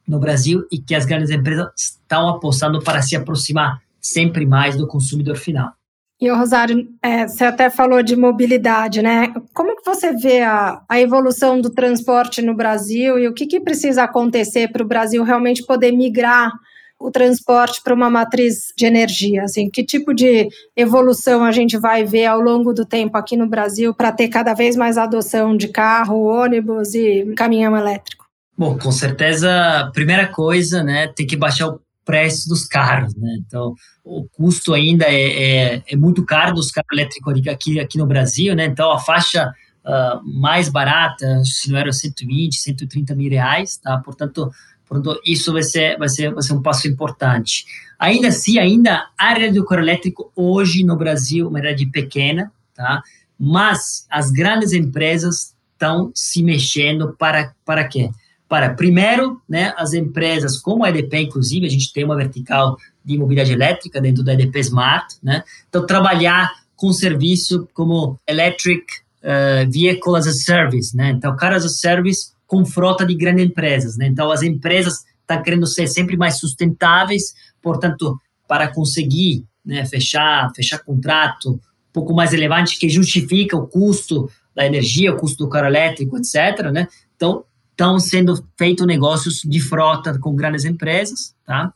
no 0.07 0.21
Brasil 0.21 0.67
e 0.71 0.79
que 0.79 0.95
as 0.95 1.05
grandes 1.05 1.31
empresas 1.31 1.69
estão 1.77 2.29
apostando 2.29 2.81
para 2.81 3.03
se 3.03 3.17
aproximar 3.17 3.83
sempre 4.01 4.47
mais 4.47 4.77
do 4.77 4.87
consumidor 4.87 5.37
final. 5.37 5.73
E 6.21 6.31
o 6.31 6.37
Rosário, 6.37 6.89
é, 7.03 7.29
você 7.29 7.45
até 7.45 7.69
falou 7.69 8.03
de 8.03 8.17
mobilidade, 8.17 9.03
né? 9.03 9.35
Como 9.53 9.77
que 9.77 9.85
você 9.85 10.13
vê 10.13 10.41
a, 10.41 10.81
a 10.89 10.99
evolução 10.99 11.61
do 11.61 11.69
transporte 11.69 12.41
no 12.41 12.55
Brasil 12.55 13.19
e 13.19 13.29
o 13.29 13.35
que, 13.35 13.47
que 13.47 13.61
precisa 13.61 14.05
acontecer 14.05 14.69
para 14.73 14.83
o 14.83 14.87
Brasil 14.87 15.23
realmente 15.23 15.63
poder 15.65 15.93
migrar 15.93 16.51
o 16.99 17.11
transporte 17.11 17.83
para 17.85 17.93
uma 17.93 18.09
matriz 18.09 18.73
de 18.75 18.87
energia? 18.87 19.43
Assim, 19.43 19.69
que 19.69 19.85
tipo 19.85 20.15
de 20.15 20.49
evolução 20.75 21.45
a 21.45 21.53
gente 21.53 21.77
vai 21.77 22.03
ver 22.03 22.25
ao 22.25 22.41
longo 22.41 22.73
do 22.73 22.87
tempo 22.87 23.19
aqui 23.19 23.37
no 23.37 23.47
Brasil 23.47 23.93
para 23.93 24.11
ter 24.11 24.29
cada 24.29 24.55
vez 24.55 24.75
mais 24.75 24.97
adoção 24.97 25.55
de 25.55 25.69
carro, 25.69 26.25
ônibus 26.25 26.95
e 26.95 27.31
caminhão 27.37 27.77
elétrico? 27.77 28.25
Bom, 28.57 28.79
com 28.79 28.91
certeza, 28.91 29.91
primeira 29.93 30.27
coisa, 30.27 30.83
né, 30.83 31.09
tem 31.09 31.27
que 31.27 31.37
baixar 31.37 31.69
o 31.69 31.81
preço 32.07 32.49
dos 32.49 32.65
carros, 32.65 33.15
né? 33.17 33.37
Então, 33.45 33.75
o 34.05 34.27
custo 34.29 34.73
ainda 34.73 35.05
é, 35.07 35.75
é, 35.75 35.83
é 35.91 35.97
muito 35.97 36.25
caro 36.25 36.55
dos 36.55 36.71
carros 36.71 36.89
elétricos 36.93 37.47
aqui, 37.49 37.81
aqui 37.81 37.99
no 37.99 38.07
Brasil, 38.07 38.55
né? 38.55 38.65
Então, 38.65 38.93
a 38.93 38.99
faixa 38.99 39.53
uh, 39.85 40.41
mais 40.41 40.69
barata, 40.69 41.43
se 41.45 41.71
não 41.71 41.79
era 41.79 41.93
120, 41.93 42.55
130 42.55 43.15
mil 43.17 43.29
reais, 43.29 43.77
tá? 43.77 43.99
Portanto, 43.99 44.51
portanto 44.89 45.21
isso 45.27 45.53
vai 45.53 45.65
ser, 45.65 45.99
vai, 45.99 46.09
ser, 46.09 46.33
vai 46.33 46.43
ser 46.43 46.53
um 46.53 46.63
passo 46.63 46.87
importante. 46.87 47.67
Ainda 47.99 48.29
assim, 48.29 48.59
ainda 48.59 49.09
a 49.19 49.27
área 49.27 49.53
do 49.53 49.65
carro 49.65 49.83
elétrico 49.83 50.31
hoje 50.37 50.85
no 50.85 50.97
Brasil 50.97 51.47
é 51.47 51.49
uma 51.49 51.59
área 51.59 51.77
pequena, 51.91 52.53
tá? 52.73 53.03
Mas 53.39 54.07
as 54.09 54.31
grandes 54.31 54.73
empresas 54.73 55.57
estão 55.73 56.13
se 56.15 56.43
mexendo 56.43 57.15
para, 57.19 57.53
para 57.65 57.87
quê? 57.87 58.11
Para, 58.49 58.75
primeiro, 58.75 59.41
né, 59.49 59.73
as 59.77 59.93
empresas 59.93 60.59
como 60.59 60.85
a 60.85 60.91
EDP, 60.91 61.19
inclusive, 61.19 61.67
a 61.67 61.71
gente 61.71 61.93
tem 61.93 62.05
uma 62.05 62.17
vertical 62.17 62.77
de 63.05 63.19
mobilidade 63.19 63.53
elétrica 63.53 64.01
dentro 64.01 64.23
da 64.23 64.35
EDP 64.35 64.61
Smart, 64.61 65.17
né? 65.23 65.43
Então, 65.69 65.85
trabalhar 65.85 66.53
com 66.77 66.93
serviço 66.93 67.69
como 67.73 68.19
Electric 68.27 68.85
uh, 69.23 69.71
Vehicle 69.71 70.17
as 70.17 70.27
a 70.27 70.33
Service, 70.33 70.97
né? 70.97 71.11
Então, 71.11 71.35
Car 71.37 71.53
as 71.53 71.65
a 71.65 71.69
Service 71.69 72.33
com 72.47 72.65
frota 72.65 73.05
de 73.05 73.15
grandes 73.15 73.45
empresas, 73.45 73.97
né? 73.97 74.07
Então, 74.07 74.31
as 74.31 74.43
empresas 74.43 75.05
estão 75.21 75.43
querendo 75.43 75.67
ser 75.67 75.89
sempre 75.89 76.17
mais 76.17 76.39
sustentáveis, 76.39 77.35
portanto, 77.61 78.19
para 78.47 78.73
conseguir 78.73 79.45
né, 79.65 79.85
fechar, 79.85 80.51
fechar 80.55 80.79
contrato 80.79 81.55
um 81.55 81.61
pouco 81.93 82.15
mais 82.15 82.31
relevante 82.31 82.79
que 82.79 82.89
justifica 82.89 83.57
o 83.57 83.67
custo 83.67 84.31
da 84.55 84.65
energia, 84.65 85.13
o 85.13 85.17
custo 85.17 85.45
do 85.45 85.51
carro 85.51 85.67
elétrico, 85.67 86.17
etc., 86.17 86.71
né? 86.73 86.87
Então, 87.17 87.45
estão 87.77 88.01
sendo 88.01 88.43
feitos 88.57 88.87
negócios 88.87 89.43
de 89.45 89.61
frota 89.61 90.19
com 90.19 90.35
grandes 90.35 90.65
empresas, 90.65 91.35
tá? 91.45 91.71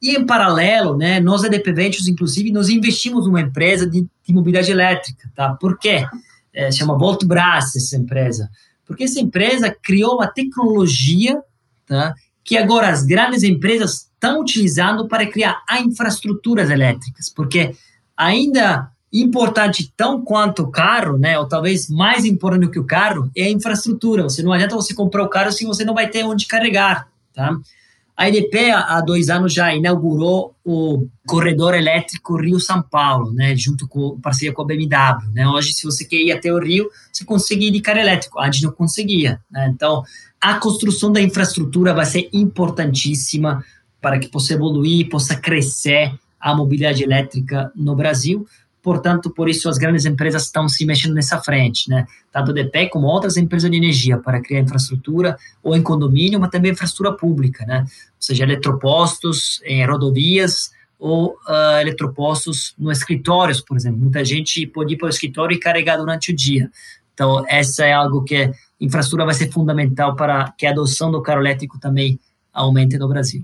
E 0.00 0.16
em 0.16 0.24
paralelo, 0.24 0.96
né, 0.96 1.20
nós 1.20 1.44
EDP 1.44 1.72
Ventures, 1.72 2.08
inclusive, 2.08 2.50
nós 2.50 2.68
investimos 2.70 3.26
numa 3.26 3.42
empresa 3.42 3.88
de, 3.88 4.06
de 4.26 4.32
mobilidade 4.32 4.70
elétrica, 4.70 5.30
tá? 5.34 5.54
Por 5.54 5.78
quê? 5.78 6.06
É, 6.52 6.72
chama 6.72 6.96
Voltbras 6.96 7.76
essa 7.76 7.96
empresa. 7.96 8.50
Porque 8.86 9.04
essa 9.04 9.20
empresa 9.20 9.74
criou 9.82 10.16
uma 10.16 10.26
tecnologia, 10.26 11.40
tá? 11.86 12.14
Que 12.42 12.56
agora 12.56 12.88
as 12.88 13.04
grandes 13.04 13.42
empresas 13.42 14.10
estão 14.12 14.40
utilizando 14.40 15.08
para 15.08 15.26
criar 15.26 15.62
infraestruturas 15.80 16.70
elétricas, 16.70 17.28
porque 17.28 17.74
ainda 18.16 18.90
importante 19.22 19.92
tão 19.96 20.22
quanto 20.22 20.62
o 20.62 20.70
carro, 20.70 21.16
né, 21.16 21.38
ou 21.38 21.46
talvez 21.46 21.88
mais 21.88 22.24
importante 22.24 22.66
do 22.66 22.70
que 22.70 22.78
o 22.78 22.84
carro, 22.84 23.30
é 23.36 23.44
a 23.44 23.50
infraestrutura. 23.50 24.24
Você 24.24 24.42
não 24.42 24.52
adianta 24.52 24.74
você 24.74 24.92
comprar 24.92 25.22
o 25.22 25.28
carro 25.28 25.52
se 25.52 25.64
você 25.64 25.84
não 25.84 25.94
vai 25.94 26.08
ter 26.08 26.24
onde 26.24 26.46
carregar, 26.46 27.08
tá? 27.32 27.56
A 28.16 28.28
EDP, 28.28 28.70
há 28.70 29.00
dois 29.00 29.28
anos, 29.28 29.52
já 29.52 29.74
inaugurou 29.74 30.54
o 30.64 31.08
corredor 31.26 31.74
elétrico 31.74 32.36
Rio-São 32.36 32.80
Paulo, 32.80 33.32
né, 33.32 33.56
junto 33.56 33.88
com 33.88 34.20
parceria 34.20 34.54
com 34.54 34.62
a 34.62 34.64
BMW. 34.64 35.32
Né? 35.32 35.48
Hoje, 35.48 35.72
se 35.72 35.82
você 35.82 36.04
quer 36.04 36.18
ir 36.18 36.30
até 36.30 36.52
o 36.52 36.60
Rio, 36.60 36.88
você 37.12 37.24
consegue 37.24 37.66
ir 37.66 37.70
de 37.72 37.80
carro 37.80 37.98
elétrico. 37.98 38.40
Antes 38.40 38.62
não 38.62 38.70
conseguia. 38.70 39.40
Né? 39.50 39.68
Então, 39.74 40.04
a 40.40 40.54
construção 40.60 41.10
da 41.10 41.20
infraestrutura 41.20 41.92
vai 41.92 42.06
ser 42.06 42.28
importantíssima 42.32 43.64
para 44.00 44.18
que 44.18 44.28
possa 44.28 44.54
evoluir, 44.54 45.08
possa 45.08 45.34
crescer 45.34 46.14
a 46.38 46.54
mobilidade 46.54 47.02
elétrica 47.02 47.72
no 47.74 47.96
Brasil. 47.96 48.46
Portanto, 48.84 49.30
por 49.30 49.48
isso 49.48 49.66
as 49.66 49.78
grandes 49.78 50.04
empresas 50.04 50.44
estão 50.44 50.68
se 50.68 50.84
mexendo 50.84 51.14
nessa 51.14 51.40
frente, 51.40 51.88
né? 51.88 52.06
Tanto 52.30 52.50
a 52.50 52.54
DP 52.54 52.90
como 52.90 53.06
outras 53.06 53.38
empresas 53.38 53.70
de 53.70 53.78
energia 53.78 54.18
para 54.18 54.42
criar 54.42 54.60
infraestrutura 54.60 55.38
ou 55.62 55.74
em 55.74 55.82
condomínio, 55.82 56.38
mas 56.38 56.50
também 56.50 56.70
infraestrutura 56.70 57.16
pública, 57.16 57.64
né? 57.64 57.80
Ou 57.80 57.88
seja, 58.20 58.44
eletropostos 58.44 59.62
em 59.64 59.86
rodovias 59.86 60.70
ou 60.98 61.30
uh, 61.48 61.80
eletropostos 61.80 62.74
no 62.78 62.92
escritórios, 62.92 63.62
por 63.62 63.74
exemplo. 63.74 63.98
Muita 63.98 64.22
gente 64.22 64.66
pode 64.66 64.92
ir 64.92 64.96
para 64.98 65.06
o 65.06 65.08
escritório 65.10 65.56
e 65.56 65.58
carregar 65.58 65.96
durante 65.96 66.30
o 66.30 66.36
dia. 66.36 66.70
Então, 67.14 67.42
essa 67.48 67.86
é 67.86 67.92
algo 67.94 68.22
que 68.22 68.52
infraestrutura 68.78 69.24
vai 69.24 69.34
ser 69.34 69.50
fundamental 69.50 70.14
para 70.14 70.52
que 70.58 70.66
a 70.66 70.70
adoção 70.70 71.10
do 71.10 71.22
carro 71.22 71.40
elétrico 71.40 71.80
também 71.80 72.20
aumente 72.52 72.98
no 72.98 73.08
Brasil. 73.08 73.42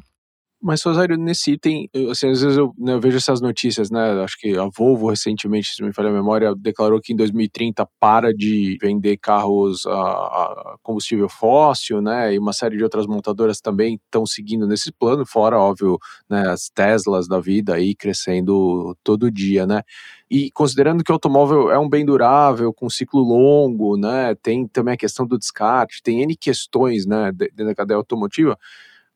Mas, 0.63 0.83
Rosário, 0.83 1.17
nesse 1.17 1.53
item, 1.53 1.89
assim, 2.11 2.29
às 2.29 2.43
vezes 2.43 2.59
eu, 2.59 2.75
né, 2.77 2.93
eu, 2.93 3.01
vejo 3.01 3.17
essas 3.17 3.41
notícias, 3.41 3.91
né? 3.91 4.23
Acho 4.23 4.39
que 4.39 4.59
a 4.59 4.69
Volvo 4.77 5.09
recentemente, 5.09 5.75
se 5.75 5.83
me 5.83 5.91
falha 5.91 6.11
a 6.11 6.13
memória, 6.13 6.55
declarou 6.55 7.01
que 7.01 7.15
em 7.15 7.17
2030 7.17 7.89
para 7.99 8.35
de 8.35 8.77
vender 8.79 9.17
carros 9.17 9.87
a, 9.87 9.93
a, 9.93 10.77
combustível 10.83 11.31
fóssil, 11.31 12.03
né? 12.03 12.35
E 12.35 12.39
uma 12.39 12.53
série 12.53 12.77
de 12.77 12.85
outras 12.85 13.07
montadoras 13.07 13.59
também 13.59 13.95
estão 13.95 14.27
seguindo 14.27 14.67
nesse 14.67 14.93
plano, 14.93 15.25
fora, 15.25 15.59
óbvio, 15.59 15.99
né, 16.29 16.47
as 16.49 16.69
Teslas 16.69 17.27
da 17.27 17.41
vida 17.41 17.75
aí 17.75 17.95
crescendo 17.95 18.95
todo 19.03 19.31
dia, 19.31 19.67
né? 19.67 19.83
E 20.31 20.51
considerando 20.51 21.03
que 21.03 21.11
o 21.11 21.15
automóvel 21.15 21.71
é 21.71 21.79
um 21.79 21.89
bem 21.89 22.05
durável, 22.05 22.71
com 22.73 22.91
ciclo 22.91 23.23
longo, 23.23 23.97
né? 23.97 24.35
Tem 24.43 24.69
também 24.69 24.93
a 24.93 24.99
questão 24.99 25.27
do 25.27 25.39
descarte, 25.39 26.03
tem 26.03 26.21
N 26.23 26.37
questões, 26.37 27.07
né, 27.07 27.33
dentro 27.33 27.65
da 27.65 27.75
cadeia 27.75 27.97
automotiva 27.97 28.59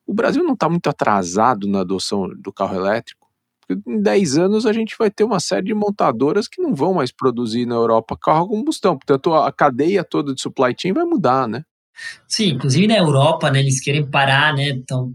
o 0.05 0.13
Brasil 0.13 0.43
não 0.43 0.53
está 0.53 0.69
muito 0.69 0.87
atrasado 0.89 1.67
na 1.67 1.81
adoção 1.81 2.29
do 2.37 2.53
carro 2.53 2.75
elétrico. 2.75 3.25
Porque 3.67 3.89
em 3.89 4.01
10 4.01 4.37
anos 4.37 4.65
a 4.65 4.73
gente 4.73 4.95
vai 4.97 5.09
ter 5.09 5.23
uma 5.23 5.39
série 5.39 5.65
de 5.65 5.73
montadoras 5.73 6.47
que 6.47 6.61
não 6.61 6.75
vão 6.75 6.93
mais 6.93 7.11
produzir 7.11 7.65
na 7.65 7.75
Europa 7.75 8.17
carro 8.19 8.45
a 8.45 8.49
combustão. 8.49 8.97
Portanto, 8.97 9.33
a 9.33 9.51
cadeia 9.51 10.03
toda 10.03 10.33
de 10.33 10.41
supply 10.41 10.75
chain 10.79 10.93
vai 10.93 11.05
mudar, 11.05 11.47
né? 11.47 11.63
Sim, 12.27 12.49
inclusive 12.49 12.87
na 12.87 12.97
Europa, 12.97 13.49
né, 13.49 13.59
eles 13.59 13.79
querem 13.79 14.05
parar, 14.05 14.53
né, 14.53 14.69
estão 14.69 15.13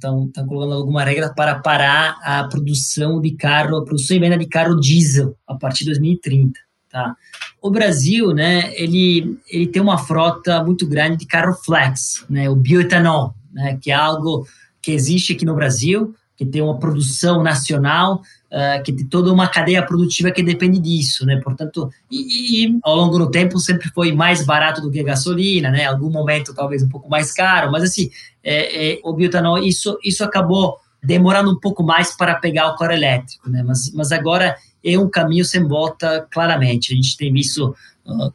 colocando 0.48 0.72
alguma 0.72 1.04
regra 1.04 1.32
para 1.34 1.58
parar 1.58 2.18
a 2.22 2.44
produção 2.44 3.20
de 3.20 3.32
carro, 3.32 3.76
a 3.76 3.84
produção 3.84 4.16
e 4.16 4.20
venda 4.20 4.38
de 4.38 4.46
carro 4.46 4.80
diesel 4.80 5.36
a 5.46 5.54
partir 5.54 5.80
de 5.80 5.90
2030, 5.90 6.58
tá? 6.88 7.14
O 7.60 7.70
Brasil, 7.70 8.32
né, 8.32 8.72
ele, 8.74 9.38
ele 9.50 9.66
tem 9.66 9.82
uma 9.82 9.98
frota 9.98 10.64
muito 10.64 10.88
grande 10.88 11.18
de 11.18 11.26
carro 11.26 11.54
flex, 11.54 12.24
né, 12.30 12.48
o 12.48 12.56
bioetanol, 12.56 13.34
né, 13.52 13.78
que 13.80 13.90
é 13.90 13.94
algo 13.94 14.46
que 14.82 14.92
existe 14.92 15.32
aqui 15.32 15.44
no 15.44 15.54
Brasil, 15.54 16.14
que 16.36 16.46
tem 16.46 16.62
uma 16.62 16.78
produção 16.78 17.42
nacional, 17.42 18.22
uh, 18.50 18.82
que 18.82 18.92
tem 18.92 19.06
toda 19.06 19.30
uma 19.30 19.46
cadeia 19.46 19.84
produtiva 19.84 20.30
que 20.30 20.42
depende 20.42 20.78
disso, 20.78 21.26
né? 21.26 21.38
Portanto, 21.42 21.90
e, 22.10 22.64
e, 22.64 22.78
ao 22.82 22.96
longo 22.96 23.18
do 23.18 23.30
tempo 23.30 23.58
sempre 23.58 23.90
foi 23.90 24.12
mais 24.12 24.44
barato 24.44 24.80
do 24.80 24.90
que 24.90 25.00
a 25.00 25.04
gasolina, 25.04 25.70
né? 25.70 25.84
Algum 25.84 26.10
momento 26.10 26.54
talvez 26.54 26.82
um 26.82 26.88
pouco 26.88 27.10
mais 27.10 27.30
caro, 27.32 27.70
mas 27.70 27.82
assim, 27.82 28.10
é, 28.42 28.92
é, 28.92 29.00
o 29.04 29.12
biotanol, 29.12 29.58
isso, 29.58 29.98
isso 30.02 30.24
acabou 30.24 30.78
demorando 31.02 31.50
um 31.50 31.60
pouco 31.60 31.82
mais 31.82 32.16
para 32.16 32.34
pegar 32.36 32.68
o 32.68 32.74
coro 32.74 32.92
elétrico, 32.92 33.48
né? 33.50 33.62
Mas, 33.62 33.92
mas 33.92 34.10
agora 34.10 34.56
é 34.84 34.98
um 34.98 35.10
caminho 35.10 35.44
sem 35.44 35.66
volta, 35.66 36.26
claramente. 36.30 36.92
A 36.92 36.96
gente 36.96 37.16
tem 37.16 37.32
visto 37.32 37.74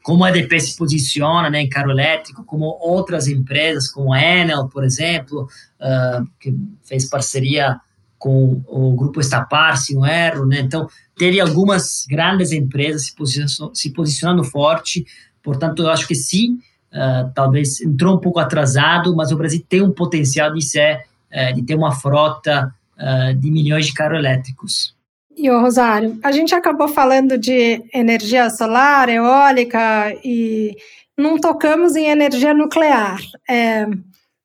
como 0.03 0.23
a 0.23 0.29
EDP 0.29 0.59
se 0.59 0.77
posiciona 0.77 1.49
né, 1.49 1.61
em 1.61 1.69
carro 1.69 1.91
elétrico, 1.91 2.43
como 2.43 2.77
outras 2.79 3.27
empresas, 3.27 3.89
como 3.89 4.13
a 4.13 4.21
Enel, 4.21 4.67
por 4.67 4.83
exemplo, 4.83 5.47
uh, 5.79 6.27
que 6.39 6.55
fez 6.83 7.09
parceria 7.09 7.79
com 8.17 8.63
o 8.67 8.93
grupo 8.95 9.19
Estapar, 9.19 9.77
se 9.77 9.93
não 9.93 10.05
erro. 10.05 10.45
Né? 10.45 10.59
Então, 10.59 10.87
teve 11.17 11.39
algumas 11.39 12.05
grandes 12.09 12.51
empresas 12.51 13.07
se 13.07 13.15
posicionando, 13.15 13.75
se 13.75 13.89
posicionando 13.91 14.43
forte. 14.43 15.05
Portanto, 15.43 15.83
eu 15.83 15.89
acho 15.89 16.07
que 16.07 16.15
sim, 16.15 16.59
uh, 16.93 17.29
talvez 17.33 17.81
entrou 17.81 18.15
um 18.15 18.19
pouco 18.19 18.39
atrasado, 18.39 19.15
mas 19.15 19.31
o 19.31 19.37
Brasil 19.37 19.63
tem 19.67 19.81
um 19.81 19.91
potencial 19.91 20.53
de 20.53 20.63
ser, 20.63 21.03
de 21.53 21.63
ter 21.63 21.75
uma 21.75 21.91
frota 21.91 22.73
de 23.37 23.51
milhões 23.51 23.87
de 23.87 23.93
carros 23.93 24.17
elétricos. 24.17 24.94
E 25.37 25.49
o 25.49 25.59
Rosário, 25.59 26.17
a 26.23 26.31
gente 26.31 26.55
acabou 26.55 26.87
falando 26.87 27.37
de 27.37 27.83
energia 27.93 28.49
solar, 28.49 29.09
eólica 29.09 30.15
e 30.23 30.75
não 31.17 31.37
tocamos 31.37 31.95
em 31.95 32.07
energia 32.07 32.53
nuclear. 32.53 33.19
É, 33.49 33.85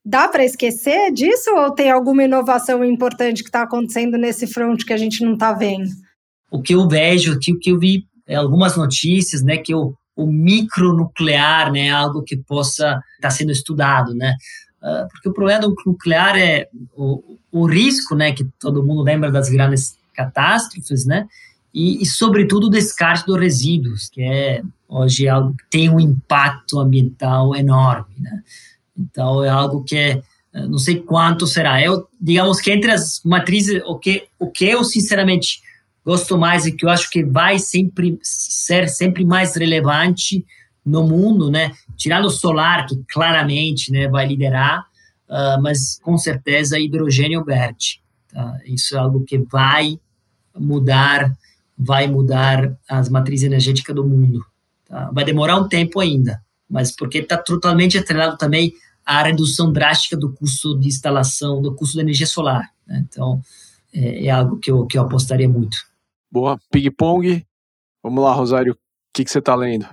dá 0.05 0.27
para 0.27 0.43
esquecer 0.43 1.11
disso 1.11 1.49
ou 1.55 1.71
tem 1.71 1.89
alguma 1.89 2.23
inovação 2.23 2.83
importante 2.83 3.41
que 3.41 3.49
está 3.49 3.61
acontecendo 3.61 4.17
nesse 4.17 4.47
front 4.47 4.83
que 4.83 4.93
a 4.93 4.97
gente 4.97 5.23
não 5.23 5.33
está 5.33 5.53
vendo? 5.53 5.89
O 6.51 6.61
que 6.61 6.73
eu 6.73 6.87
vejo, 6.87 7.35
o 7.35 7.39
que 7.39 7.71
eu 7.71 7.79
vi 7.79 8.03
é 8.27 8.35
algumas 8.35 8.75
notícias, 8.75 9.41
né, 9.41 9.57
que 9.57 9.73
o, 9.73 9.93
o 10.15 10.27
micronuclear, 10.27 11.71
né, 11.71 11.87
é 11.87 11.91
algo 11.91 12.23
que 12.23 12.35
possa 12.35 12.99
estar 13.15 13.21
tá 13.21 13.29
sendo 13.29 13.51
estudado, 13.51 14.13
né, 14.13 14.35
uh, 14.81 15.07
porque 15.09 15.29
o 15.29 15.33
problema 15.33 15.61
do 15.61 15.73
nuclear 15.85 16.37
é 16.37 16.67
o, 16.95 17.37
o 17.51 17.65
risco, 17.65 18.15
né, 18.15 18.33
que 18.33 18.45
todo 18.59 18.85
mundo 18.85 19.03
lembra 19.03 19.31
das 19.31 19.49
grandes 19.49 20.00
catástrofes, 20.23 21.05
né? 21.05 21.27
E, 21.73 22.01
e, 22.01 22.05
sobretudo, 22.05 22.67
o 22.67 22.69
descarte 22.69 23.25
dos 23.25 23.39
resíduos, 23.39 24.09
que 24.09 24.21
é 24.21 24.61
hoje 24.87 25.27
algo 25.27 25.55
que 25.55 25.69
tem 25.69 25.89
um 25.89 25.99
impacto 25.99 26.79
ambiental 26.79 27.55
enorme, 27.55 28.13
né? 28.19 28.43
Então, 28.97 29.43
é 29.43 29.49
algo 29.49 29.83
que 29.83 29.95
é, 29.95 30.21
não 30.53 30.77
sei 30.77 30.97
quanto 30.97 31.47
será. 31.47 31.81
Eu, 31.81 32.07
digamos 32.19 32.59
que 32.59 32.71
entre 32.71 32.91
as 32.91 33.21
matrizes, 33.23 33.81
o 33.85 33.97
que, 33.97 34.27
o 34.37 34.51
que 34.51 34.65
eu, 34.65 34.83
sinceramente, 34.83 35.61
gosto 36.05 36.37
mais 36.37 36.65
e 36.65 36.71
que 36.71 36.85
eu 36.85 36.89
acho 36.89 37.09
que 37.09 37.23
vai 37.23 37.57
sempre 37.57 38.19
ser 38.21 38.89
sempre 38.89 39.23
mais 39.23 39.55
relevante 39.55 40.45
no 40.85 41.03
mundo, 41.03 41.49
né? 41.49 41.71
Tirando 41.95 42.25
o 42.25 42.31
solar, 42.31 42.85
que 42.85 42.99
claramente 43.07 43.91
né, 43.91 44.07
vai 44.07 44.27
liderar, 44.27 44.81
uh, 45.29 45.61
mas 45.61 45.99
com 46.01 46.17
certeza 46.17 46.79
hidrogênio 46.79 47.45
verde. 47.45 48.01
Tá? 48.33 48.57
Isso 48.65 48.95
é 48.95 48.99
algo 48.99 49.23
que 49.23 49.37
vai 49.37 49.99
mudar, 50.57 51.35
vai 51.77 52.07
mudar 52.07 52.77
as 52.87 53.09
matrizes 53.09 53.45
energéticas 53.45 53.95
do 53.95 54.03
mundo. 54.03 54.45
Tá? 54.85 55.09
Vai 55.11 55.23
demorar 55.23 55.57
um 55.57 55.67
tempo 55.67 55.99
ainda, 55.99 56.41
mas 56.69 56.91
porque 56.91 57.19
está 57.19 57.37
totalmente 57.37 57.97
atrelado 57.97 58.37
também 58.37 58.73
à 59.05 59.23
redução 59.23 59.71
drástica 59.71 60.15
do 60.15 60.31
custo 60.31 60.77
de 60.79 60.87
instalação, 60.87 61.61
do 61.61 61.75
custo 61.75 61.95
da 61.95 62.03
energia 62.03 62.27
solar. 62.27 62.69
Né? 62.87 63.05
Então, 63.09 63.41
é, 63.93 64.25
é, 64.25 64.29
algo 64.29 64.57
que 64.57 64.71
eu, 64.71 64.85
que 64.85 64.97
eu 64.97 65.03
apostaria 65.03 65.49
muito. 65.49 65.77
Boa. 66.31 66.59
Ping-pong. 66.71 67.45
Vamos 68.03 68.23
lá, 68.23 68.33
Rosário. 68.33 68.73
O 68.73 68.77
que, 69.13 69.23
que 69.23 69.31
você 69.31 69.39
está 69.39 69.55
lendo? 69.55 69.85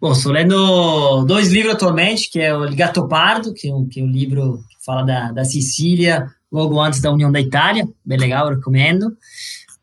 Bom, 0.00 0.12
estou 0.12 0.32
lendo 0.32 1.24
dois 1.26 1.52
livros 1.52 1.74
atualmente, 1.74 2.28
que 2.28 2.40
é 2.40 2.52
o 2.52 2.64
Ligato 2.64 3.06
Pardo, 3.06 3.54
que 3.54 3.68
é 3.68 3.74
um, 3.74 3.86
que 3.86 4.00
é 4.00 4.02
um 4.02 4.10
livro 4.10 4.64
que 4.68 4.84
fala 4.84 5.04
da, 5.04 5.30
da 5.30 5.44
Sicília, 5.44 6.28
logo 6.50 6.80
antes 6.80 7.00
da 7.00 7.12
União 7.12 7.30
da 7.30 7.40
Itália, 7.40 7.86
bem 8.04 8.18
legal, 8.18 8.48
recomendo. 8.48 9.16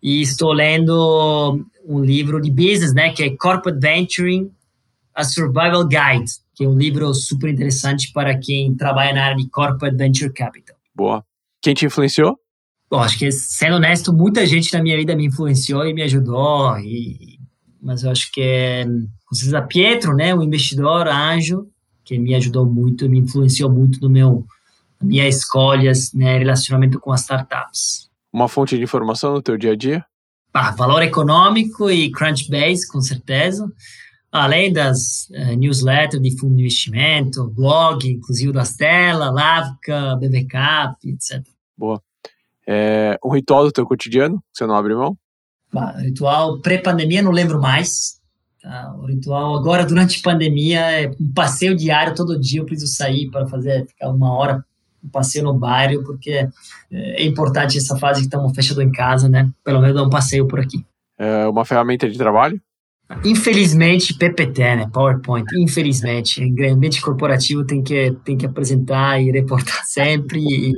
E 0.01 0.21
estou 0.21 0.53
lendo 0.53 1.63
um 1.85 2.03
livro 2.03 2.41
de 2.41 2.49
business, 2.49 2.93
né, 2.93 3.11
que 3.11 3.23
é 3.23 3.35
Corporate 3.35 3.79
Venturing, 3.79 4.51
a 5.13 5.23
Survival 5.23 5.85
Guide, 5.85 6.31
que 6.55 6.63
é 6.63 6.67
um 6.67 6.77
livro 6.77 7.13
super 7.13 7.49
interessante 7.49 8.11
para 8.13 8.37
quem 8.37 8.75
trabalha 8.75 9.13
na 9.13 9.25
área 9.25 9.37
de 9.37 9.49
Corporate 9.49 9.97
Venture 9.97 10.31
Capital. 10.31 10.75
Boa. 10.95 11.23
Quem 11.61 11.73
te 11.73 11.85
influenciou? 11.85 12.37
Bom, 12.89 12.99
acho 12.99 13.19
que, 13.19 13.31
sendo 13.31 13.75
honesto, 13.75 14.13
muita 14.13 14.45
gente 14.45 14.73
na 14.73 14.81
minha 14.81 14.97
vida 14.97 15.15
me 15.15 15.25
influenciou 15.25 15.85
e 15.85 15.93
me 15.93 16.01
ajudou, 16.03 16.77
e, 16.79 17.39
mas 17.81 18.03
eu 18.03 18.11
acho 18.11 18.31
que 18.31 18.41
é, 18.41 18.85
com 18.85 19.35
certeza, 19.35 19.61
Pietro, 19.61 20.15
né, 20.15 20.33
um 20.33 20.41
investidor 20.41 21.07
anjo, 21.07 21.67
que 22.03 22.17
me 22.17 22.33
ajudou 22.33 22.65
muito, 22.65 23.07
me 23.07 23.19
influenciou 23.19 23.71
muito 23.71 24.01
no 24.01 24.09
meu 24.09 24.45
minhas 25.01 25.37
escolhas, 25.37 26.11
né, 26.13 26.37
relacionamento 26.39 26.99
com 26.99 27.11
as 27.11 27.21
startups. 27.21 28.08
Uma 28.31 28.47
fonte 28.47 28.77
de 28.77 28.83
informação 28.83 29.33
no 29.33 29.41
teu 29.41 29.57
dia 29.57 29.71
a 29.71 29.75
dia? 29.75 30.05
Ah, 30.53 30.71
valor 30.71 31.01
econômico 31.01 31.89
e 31.89 32.11
Crunchbase, 32.11 32.87
com 32.87 33.01
certeza. 33.01 33.71
Além 34.31 34.71
das 34.71 35.27
uh, 35.31 35.55
newsletters 35.55 36.21
de 36.21 36.37
fundo 36.37 36.55
de 36.55 36.61
investimento, 36.61 37.49
blog, 37.49 38.07
inclusive 38.07 38.51
das 38.51 38.75
telas, 38.75 39.33
Lavca, 39.33 40.15
BVCap, 40.17 40.95
etc. 41.09 41.43
Boa. 41.75 42.01
É, 42.67 43.17
um 43.23 43.33
ritual 43.33 43.63
do 43.63 43.71
teu 43.71 43.85
cotidiano 43.85 44.43
você 44.53 44.67
não 44.67 44.75
abre 44.75 44.93
mão? 44.93 45.17
Bah, 45.73 45.97
ritual 45.97 46.59
pré-pandemia 46.61 47.21
não 47.21 47.31
lembro 47.31 47.59
mais. 47.59 48.19
Tá? 48.61 48.93
O 48.99 49.05
ritual 49.05 49.55
agora, 49.55 49.85
durante 49.85 50.19
a 50.19 50.23
pandemia, 50.23 50.79
é 50.79 51.11
um 51.19 51.33
passeio 51.33 51.75
diário, 51.75 52.13
todo 52.13 52.39
dia 52.39 52.59
eu 52.59 52.65
preciso 52.65 52.93
sair 52.93 53.29
para 53.31 53.47
fazer, 53.47 53.87
ficar 53.87 54.09
uma 54.09 54.31
hora 54.33 54.65
passeio 55.11 55.45
no 55.45 55.53
bairro, 55.53 56.03
porque 56.03 56.47
é 56.91 57.23
importante 57.23 57.77
essa 57.77 57.97
fase 57.97 58.21
que 58.21 58.25
estamos 58.25 58.53
fechados 58.53 58.83
em 58.83 58.91
casa, 58.91 59.29
né? 59.29 59.49
Pelo 59.63 59.79
menos 59.79 59.95
dar 59.95 60.03
um 60.03 60.09
passeio 60.09 60.47
por 60.47 60.59
aqui. 60.59 60.85
É 61.17 61.47
uma 61.47 61.65
ferramenta 61.65 62.09
de 62.09 62.17
trabalho? 62.17 62.59
Infelizmente, 63.25 64.13
PPT, 64.13 64.75
né? 64.75 64.89
PowerPoint. 64.91 65.45
Infelizmente, 65.57 66.43
em 66.43 66.71
ambiente 66.71 67.01
corporativo 67.01 67.65
tem 67.65 67.81
que, 67.81 68.15
tem 68.23 68.37
que 68.37 68.45
apresentar 68.45 69.19
e 69.19 69.31
reportar 69.31 69.81
sempre. 69.85 70.39
E, 70.39 70.73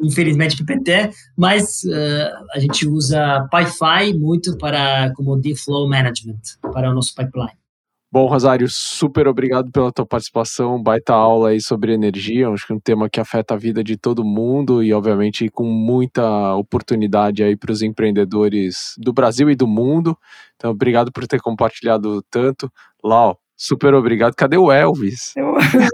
infelizmente, 0.00 0.56
PPT, 0.56 1.10
mas 1.36 1.82
uh, 1.84 2.54
a 2.54 2.58
gente 2.58 2.86
usa 2.86 3.46
PyFi 3.50 4.18
muito 4.18 4.56
para 4.58 5.12
como 5.14 5.40
flow 5.56 5.88
management 5.88 6.40
para 6.72 6.90
o 6.90 6.94
nosso 6.94 7.14
pipeline. 7.14 7.65
Bom, 8.10 8.26
Rosário, 8.26 8.68
super 8.68 9.26
obrigado 9.26 9.70
pela 9.72 9.92
tua 9.92 10.06
participação, 10.06 10.80
baita 10.80 11.12
aula 11.12 11.50
aí 11.50 11.60
sobre 11.60 11.92
energia, 11.92 12.48
acho 12.48 12.64
que 12.64 12.72
é 12.72 12.76
um 12.76 12.80
tema 12.80 13.10
que 13.10 13.20
afeta 13.20 13.54
a 13.54 13.56
vida 13.56 13.82
de 13.82 13.96
todo 13.96 14.24
mundo 14.24 14.82
e, 14.82 14.92
obviamente, 14.92 15.48
com 15.50 15.64
muita 15.64 16.54
oportunidade 16.54 17.42
aí 17.42 17.56
para 17.56 17.72
os 17.72 17.82
empreendedores 17.82 18.94
do 18.98 19.12
Brasil 19.12 19.50
e 19.50 19.56
do 19.56 19.66
mundo. 19.66 20.16
Então, 20.54 20.70
obrigado 20.70 21.10
por 21.10 21.26
ter 21.26 21.40
compartilhado 21.40 22.22
tanto. 22.30 22.70
Lau, 23.02 23.38
super 23.56 23.92
obrigado. 23.92 24.34
Cadê 24.36 24.56
o 24.56 24.70
Elvis? 24.70 25.34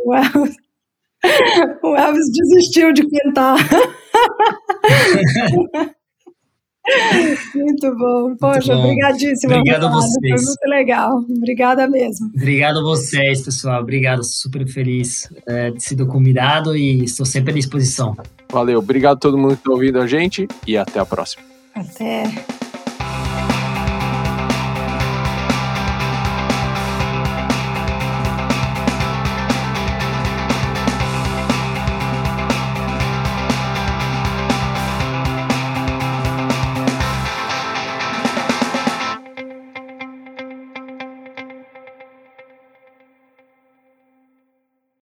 O 0.04 0.14
Elvis, 0.16 0.56
o 1.84 1.96
Elvis 1.96 2.26
desistiu 2.32 2.92
de 2.92 3.08
cantar. 3.08 3.56
Muito 7.54 7.96
bom. 7.96 8.36
Poxa, 8.36 8.74
Muito 8.74 8.82
bom. 8.82 8.88
obrigadíssimo. 8.90 9.54
Obrigado 9.54 9.86
a 9.86 9.90
vocês. 9.90 10.42
Foi 10.42 10.44
muito 10.44 10.68
legal. 10.68 11.24
Obrigada 11.30 11.88
mesmo. 11.88 12.30
Obrigado 12.34 12.78
a 12.80 12.82
vocês, 12.82 13.42
pessoal. 13.42 13.82
Obrigado. 13.82 14.24
Super 14.24 14.66
feliz 14.66 15.28
é, 15.46 15.68
de 15.68 15.74
ter 15.74 15.80
sido 15.80 16.06
convidado 16.06 16.76
e 16.76 17.04
estou 17.04 17.24
sempre 17.24 17.52
à 17.52 17.54
disposição. 17.54 18.16
Valeu. 18.50 18.80
Obrigado 18.80 19.16
a 19.16 19.20
todo 19.20 19.38
mundo 19.38 19.54
que 19.54 19.60
está 19.60 19.70
ouvindo 19.72 20.00
a 20.00 20.06
gente 20.06 20.48
e 20.66 20.76
até 20.76 20.98
a 20.98 21.06
próxima. 21.06 21.42
Até. 21.74 22.24